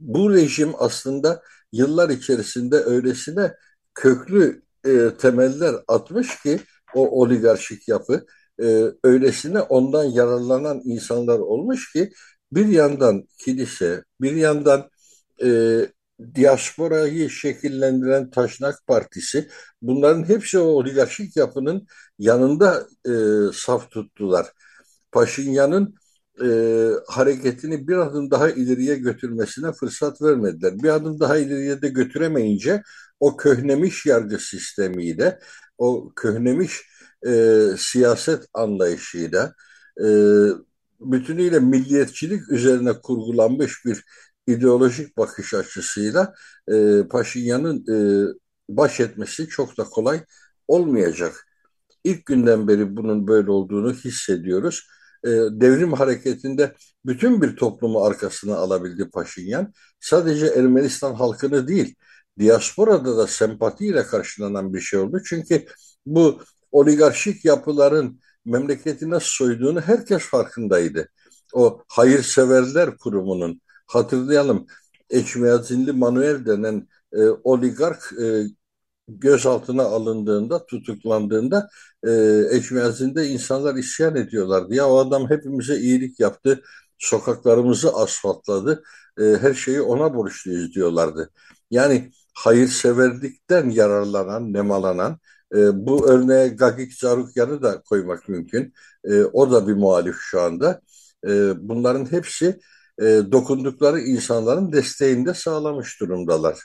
[0.00, 3.54] bu rejim aslında yıllar içerisinde öylesine
[3.94, 6.60] köklü e, temeller atmış ki
[6.94, 8.26] o oligarşik yapı
[8.62, 12.12] e, öylesine ondan yararlanan insanlar olmuş ki
[12.52, 14.90] bir yandan kilise, bir yandan
[15.44, 15.48] e,
[16.34, 19.48] diasporayı şekillendiren Taşnak Partisi
[19.82, 21.86] bunların hepsi o oligarşik yapının
[22.18, 23.12] yanında e,
[23.54, 24.46] saf tuttular.
[25.12, 25.94] Paşinyan'ın
[26.44, 26.48] e,
[27.08, 30.78] hareketini bir adım daha ileriye götürmesine fırsat vermediler.
[30.82, 32.82] Bir adım daha ileriye de götüremeyince
[33.20, 35.38] o köhnemiş yargı sistemiyle,
[35.78, 36.82] o köhnemiş
[37.26, 39.54] e, siyaset anlayışıyla,
[40.00, 40.06] e,
[41.00, 44.04] bütünüyle milliyetçilik üzerine kurgulanmış bir
[44.46, 46.34] ideolojik bakış açısıyla
[46.72, 47.96] e, Paşinyan'ın e,
[48.68, 50.20] baş etmesi çok da kolay
[50.68, 51.46] olmayacak.
[52.04, 54.88] İlk günden beri bunun böyle olduğunu hissediyoruz.
[55.24, 56.74] E, devrim hareketinde
[57.06, 59.72] bütün bir toplumu arkasına alabildi Paşinyan.
[60.00, 61.94] Sadece Ermenistan halkını değil,
[62.38, 65.22] diasporada da sempatiyle karşılanan bir şey oldu.
[65.24, 65.66] Çünkü
[66.06, 66.42] bu
[66.72, 71.08] oligarşik yapıların memleketi nasıl soyduğunu herkes farkındaydı.
[71.52, 74.66] O hayırseverler kurumunun hatırlayalım
[75.10, 78.44] Eçmiyazinli Manuel denen e, oligark e,
[79.08, 81.68] gözaltına alındığında, tutuklandığında
[82.06, 82.10] e,
[82.50, 84.74] Eçmiyazin'de insanlar isyan ediyorlardı.
[84.74, 86.62] Ya o adam hepimize iyilik yaptı,
[86.98, 88.82] sokaklarımızı asfaltladı,
[89.20, 91.30] e, her şeyi ona borçluyuz diyorlardı.
[91.70, 95.18] Yani hayırseverlikten yararlanan, nemalanan,
[95.54, 98.72] e, bu örneğe Gagik Zarukyan'ı da koymak mümkün.
[99.04, 100.80] E, o da bir muhalif şu anda.
[101.26, 102.60] E, bunların hepsi
[103.00, 106.58] e, dokundukları insanların desteğini de sağlamış durumdalar.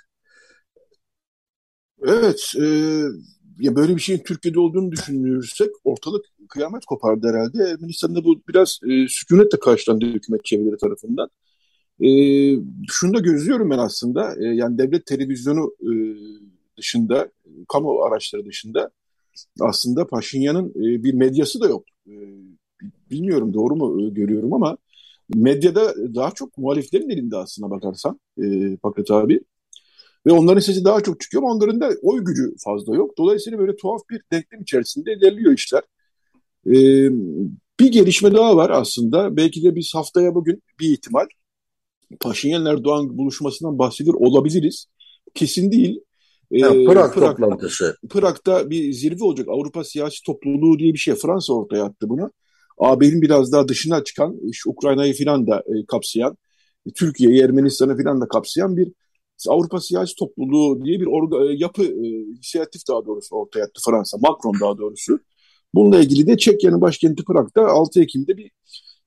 [2.08, 2.64] Evet, e,
[3.60, 7.64] ya böyle bir şeyin Türkiye'de olduğunu düşünürsek ortalık kıyamet kopardı herhalde.
[7.64, 11.30] Ermenistan'da bu biraz e, sükunetle karşılandı hükümet çevreleri tarafından.
[12.04, 12.10] E,
[12.90, 15.92] şunu da gözlüyorum ben aslında, e, yani devlet televizyonu e,
[16.78, 17.32] dışında,
[17.68, 18.92] kamu araçları dışında
[19.60, 21.84] aslında Paşinyan'ın e, bir medyası da yok.
[22.08, 22.14] E,
[23.12, 24.78] bilmiyorum doğru mu e, görüyorum ama
[25.36, 29.40] medyada daha çok muhaliflerin elinde aslına bakarsan e, Fakat abi.
[30.28, 33.18] Ve onların sesi daha çok çıkıyor ama onların da oy gücü fazla yok.
[33.18, 35.82] Dolayısıyla böyle tuhaf bir denklem içerisinde ilerliyor işler.
[36.68, 36.74] E,
[37.80, 39.38] bir gelişme daha var aslında.
[39.38, 41.26] Belki de biz haftaya bugün bir ihtimal
[42.20, 44.86] Paşinyan Erdoğan buluşmasından bahsediyor olabiliriz.
[45.34, 46.02] Kesin değil.
[46.52, 47.98] E, ya, Prag, Prag toplantısı.
[48.10, 49.48] Prag'da bir zirve olacak.
[49.50, 51.16] Avrupa Siyasi Topluluğu diye bir şey.
[51.16, 52.32] Fransa ortaya attı bunu.
[52.80, 56.38] AB'nin biraz daha dışına çıkan, işte Ukrayna'yı filan da e, kapsayan,
[56.96, 58.92] Türkiye'yi, Ermenistan'ı filan da kapsayan bir
[59.48, 64.18] Avrupa Siyasi Topluluğu diye bir orga, e, yapı, e, inisiyatif daha doğrusu ortaya attı Fransa,
[64.18, 65.20] Macron daha doğrusu.
[65.74, 68.52] Bununla ilgili de Çekya'nın başkenti Prag'da 6 Ekim'de bir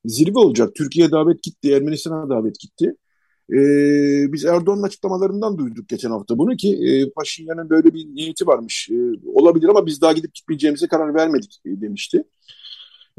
[0.04, 0.74] zirve olacak.
[0.74, 2.94] Türkiye davet gitti, Ermenistan'a davet gitti.
[3.52, 8.88] Ee, biz Erdoğan'ın açıklamalarından duyduk geçen hafta bunu ki e, Paşinyan'ın böyle bir niyeti varmış.
[8.90, 8.94] E,
[9.34, 12.24] olabilir ama biz daha gidip gitmeyeceğimize karar vermedik e, demişti.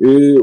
[0.05, 0.35] E,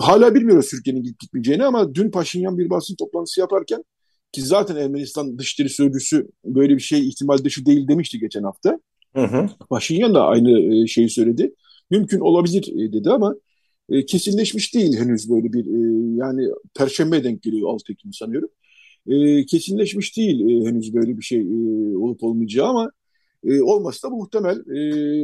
[0.00, 3.84] hala bilmiyoruz Türkiye'nin gidip gitmeyeceğini ama dün Paşinyan bir basın toplantısı yaparken
[4.32, 8.80] ki zaten Ermenistan dışişleri sözcüsü böyle bir şey ihtimal dışı değil demişti geçen hafta.
[9.14, 9.48] Hı hı.
[9.70, 11.54] Paşinyan da aynı e, şeyi söyledi.
[11.90, 13.34] Mümkün olabilir e, dedi ama
[13.90, 15.64] e, kesinleşmiş değil henüz böyle bir
[16.18, 18.48] yani Perşembe denk geliyor 6 Ekim sanıyorum.
[19.46, 21.40] Kesinleşmiş değil henüz böyle bir şey
[21.96, 22.90] olup olmayacağı ama
[23.44, 24.58] olması da muhtemel.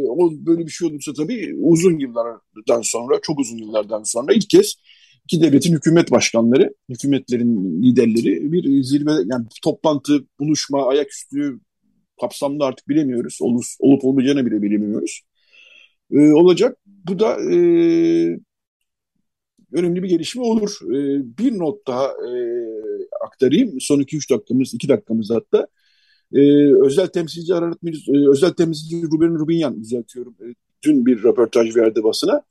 [0.09, 4.75] O böyle bir şey olursa tabii uzun yıllardan sonra, çok uzun yıllardan sonra ilk kez
[5.25, 11.61] iki devletin hükümet başkanları, hükümetlerin liderleri bir zirve, yani toplantı, buluşma, ayaküstü
[12.21, 13.39] kapsamlı artık bilemiyoruz.
[13.41, 15.21] Olup, olup olmayacağını bile bilemiyoruz.
[16.13, 16.79] E, olacak.
[16.87, 17.57] Bu da e,
[19.73, 20.79] önemli bir gelişme olur.
[20.85, 22.39] E, bir not daha e,
[23.27, 23.81] aktarayım.
[23.81, 25.67] Son 2-3 dakikamız, 2 dakikamız hatta.
[26.35, 26.41] E,
[26.85, 30.35] özel temsilci Ararat e, özel temsilci Ruben Rubinyan düzeltiyorum.
[30.41, 30.55] E,
[30.85, 32.43] dün bir röportaj verdi basına.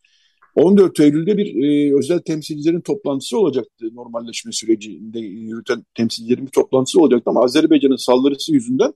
[0.56, 3.86] 14 Eylül'de bir e, özel temsilcilerin toplantısı olacaktı.
[3.94, 8.94] Normalleşme sürecinde yürüten temsilcilerin bir toplantısı olacaktı ama Azerbaycan'ın saldırısı yüzünden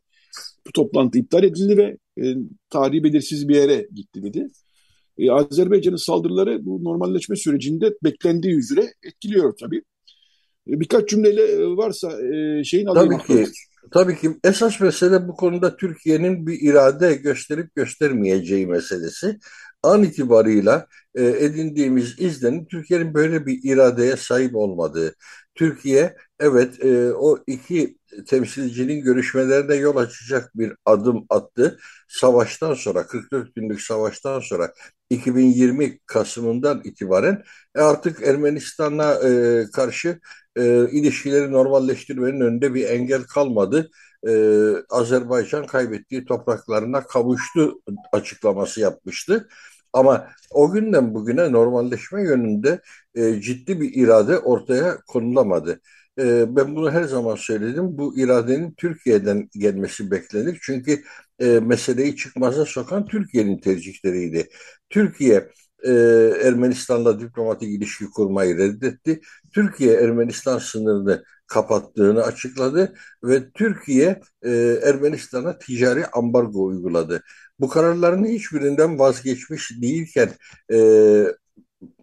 [0.67, 2.35] bu toplantı iptal edildi ve e,
[2.69, 4.47] tarihi belirsiz bir yere gitti dedi.
[5.17, 9.81] E, Azerbaycan'ın saldırıları bu normalleşme sürecinde beklendiği üzere etkiliyor tabii.
[10.69, 13.21] E, birkaç cümleyle e, varsa e, şeyin alayım.
[13.27, 13.51] Tabii ki.
[13.91, 19.39] Tabii ki esas mesele bu konuda Türkiye'nin bir irade gösterip göstermeyeceği meselesi
[19.83, 25.15] an itibarıyla e, edindiğimiz izlenim Türkiye'nin böyle bir iradeye sahip olmadığı.
[25.55, 31.79] Türkiye evet e, o iki temsilcinin görüşmelerine yol açacak bir adım attı.
[32.07, 34.73] Savaştan sonra 44 günlük savaştan sonra
[35.09, 37.43] 2020 Kasım'ından itibaren
[37.75, 40.19] e, artık Ermenistan'a e, karşı
[40.57, 43.89] e, ilişkileri normalleştirmenin önünde bir engel kalmadı.
[44.27, 44.31] E,
[44.89, 47.81] Azerbaycan kaybettiği topraklarına kavuştu
[48.11, 49.47] açıklaması yapmıştı.
[49.93, 52.81] Ama o günden bugüne normalleşme yönünde
[53.15, 55.81] e, ciddi bir irade ortaya konulamadı.
[56.19, 57.97] E, ben bunu her zaman söyledim.
[57.97, 60.59] Bu iradenin Türkiye'den gelmesi beklenir.
[60.61, 61.03] Çünkü
[61.39, 64.49] e, meseleyi çıkmaza sokan Türkiye'nin tercihleriydi.
[64.89, 65.51] Türkiye
[65.83, 65.91] e,
[66.43, 69.21] Ermenistan'la diplomatik ilişki kurmayı reddetti.
[69.53, 74.51] Türkiye Ermenistan sınırını kapattığını açıkladı ve Türkiye e,
[74.83, 77.23] Ermenistan'a ticari ambargo uyguladı.
[77.59, 80.29] Bu kararların hiçbirinden vazgeçmiş değilken
[80.71, 80.77] e,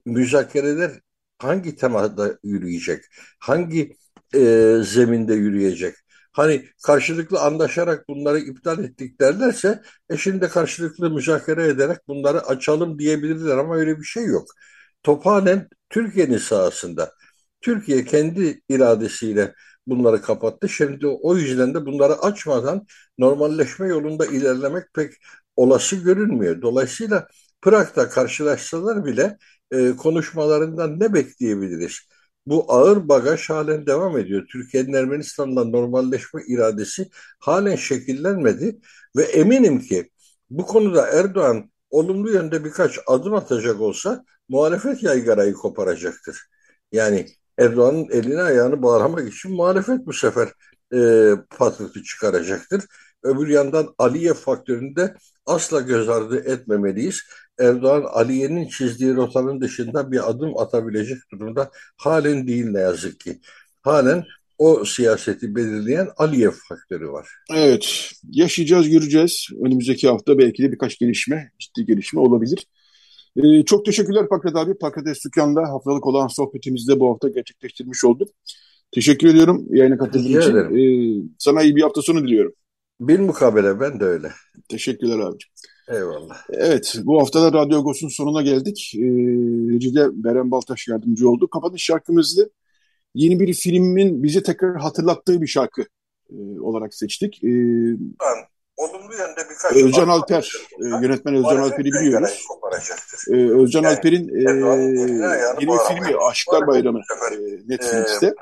[0.06, 0.90] müzakereler
[1.38, 3.04] hangi temada yürüyecek?
[3.40, 3.96] Hangi
[4.34, 5.94] e, zeminde yürüyecek?
[6.34, 13.58] Hani karşılıklı anlaşarak bunları iptal ettik derlerse e şimdi karşılıklı müzakere ederek bunları açalım diyebilirler
[13.58, 14.48] ama öyle bir şey yok.
[15.02, 17.12] Tophanen Türkiye'nin sahasında.
[17.60, 19.54] Türkiye kendi iradesiyle
[19.86, 20.68] bunları kapattı.
[20.68, 22.86] Şimdi o yüzden de bunları açmadan
[23.18, 25.12] normalleşme yolunda ilerlemek pek
[25.56, 26.62] olası görünmüyor.
[26.62, 27.28] Dolayısıyla
[27.62, 29.38] Prag'da karşılaşsalar bile
[29.70, 32.00] e, konuşmalarından ne bekleyebiliriz?
[32.46, 34.46] Bu ağır bagaj halen devam ediyor.
[34.52, 38.80] Türkiye'nin Ermenistan'la normalleşme iradesi halen şekillenmedi
[39.16, 40.10] ve eminim ki
[40.50, 46.38] bu konuda Erdoğan olumlu yönde birkaç adım atacak olsa muhalefet yaygarayı koparacaktır.
[46.92, 47.26] Yani
[47.58, 50.48] Erdoğan'ın elini ayağını bağlamak için muhalefet bu sefer
[50.94, 52.84] e, patırtı çıkaracaktır.
[53.22, 55.14] Öbür yandan Aliye faktöründe
[55.46, 57.20] asla göz ardı etmemeliyiz.
[57.58, 63.40] Erdoğan Aliye'nin çizdiği rotanın dışında bir adım atabilecek durumda halen değil ne yazık ki.
[63.82, 64.24] Halen
[64.58, 67.28] o siyaseti belirleyen Aliye faktörü var.
[67.54, 69.46] Evet, yaşayacağız, göreceğiz.
[69.64, 72.66] Önümüzdeki hafta belki de birkaç gelişme, ciddi gelişme olabilir.
[73.36, 74.78] Ee, çok teşekkürler Pakrat abi.
[74.78, 78.28] Pakrat Dükkan'da haftalık olan sohbetimizde bu hafta gerçekleştirmiş olduk.
[78.92, 80.56] Teşekkür ediyorum yayına katıldığın için.
[80.56, 82.52] Ee, sana iyi bir hafta sonu diliyorum.
[83.08, 84.32] Bir mukabele ben de öyle.
[84.68, 85.50] Teşekkürler abicim.
[85.88, 86.36] Eyvallah.
[86.52, 88.92] Evet bu hafta da Radyo Agos'un sonuna geldik.
[88.96, 89.00] Ee,
[89.74, 91.50] Recide Beren Baltaş yardımcı oldu.
[91.50, 92.50] Kapanış şarkımızı
[93.14, 95.82] yeni bir filmin bize tekrar hatırlattığı bir şarkı
[96.30, 97.44] e, olarak seçtik.
[97.44, 97.48] Ee,
[98.20, 99.76] ben olumlu yönde birkaç...
[99.76, 102.46] Özcan Alper, e, yönetmen Özcan Alper'i biliyoruz.
[103.30, 104.40] E, Özcan yani, Alper'in e,
[105.60, 107.00] yeni bir filmi Aşklar Bayramı
[107.32, 107.36] e,
[107.68, 108.26] Netflix'te.
[108.26, 108.32] E,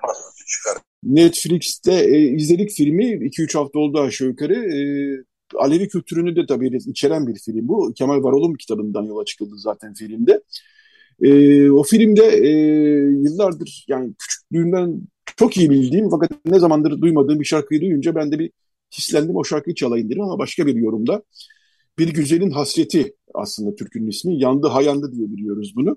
[1.05, 3.05] Netflix'te e, izledik filmi.
[3.05, 4.55] 2-3 hafta oldu aşağı yukarı.
[4.55, 4.79] E,
[5.55, 7.93] Alevi kültürünü de tabii içeren bir film bu.
[7.95, 10.43] Kemal Varol'un kitabından yola çıkıldı zaten filmde.
[11.23, 12.51] E, o filmde e,
[13.23, 15.01] yıllardır yani küçüklüğümden
[15.37, 18.51] çok iyi bildiğim fakat ne zamandır duymadığım bir şarkıyı duyunca ben de bir
[18.99, 21.23] hislendim o şarkıyı çalayım dedim ama başka bir yorumda
[21.99, 24.41] bir güzelin hasreti aslında türkünün ismi.
[24.41, 25.97] Yandı hayandı diye biliyoruz bunu.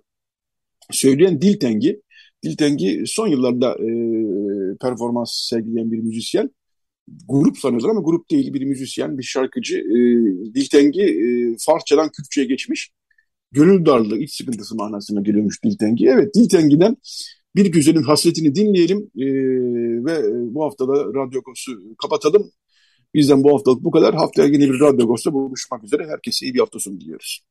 [0.91, 2.01] Söyleyen Diltengi.
[2.43, 3.87] Diltengi son yıllarda e,
[4.81, 6.51] performans sergileyen bir müzisyen.
[7.27, 9.77] Grup sanıyorlar ama grup değil bir müzisyen, bir şarkıcı.
[9.77, 9.97] E,
[10.55, 12.91] Diltengi e, Farsçadan Kürtçe'ye geçmiş.
[13.51, 16.07] Gönül darlığı, iç sıkıntısı manasına geliyormuş Diltengi.
[16.07, 16.97] Evet Diltengi'den
[17.55, 19.25] bir güzelin hasretini dinleyelim e,
[20.05, 20.23] ve
[20.53, 21.71] bu hafta da Radyo Kosu
[22.01, 22.51] kapatalım.
[23.15, 24.15] Bizden bu haftalık bu kadar.
[24.15, 26.07] Haftaya yeni bir Radyo Ghost'ta buluşmak üzere.
[26.07, 27.41] Herkese iyi bir hafta sonu diliyoruz.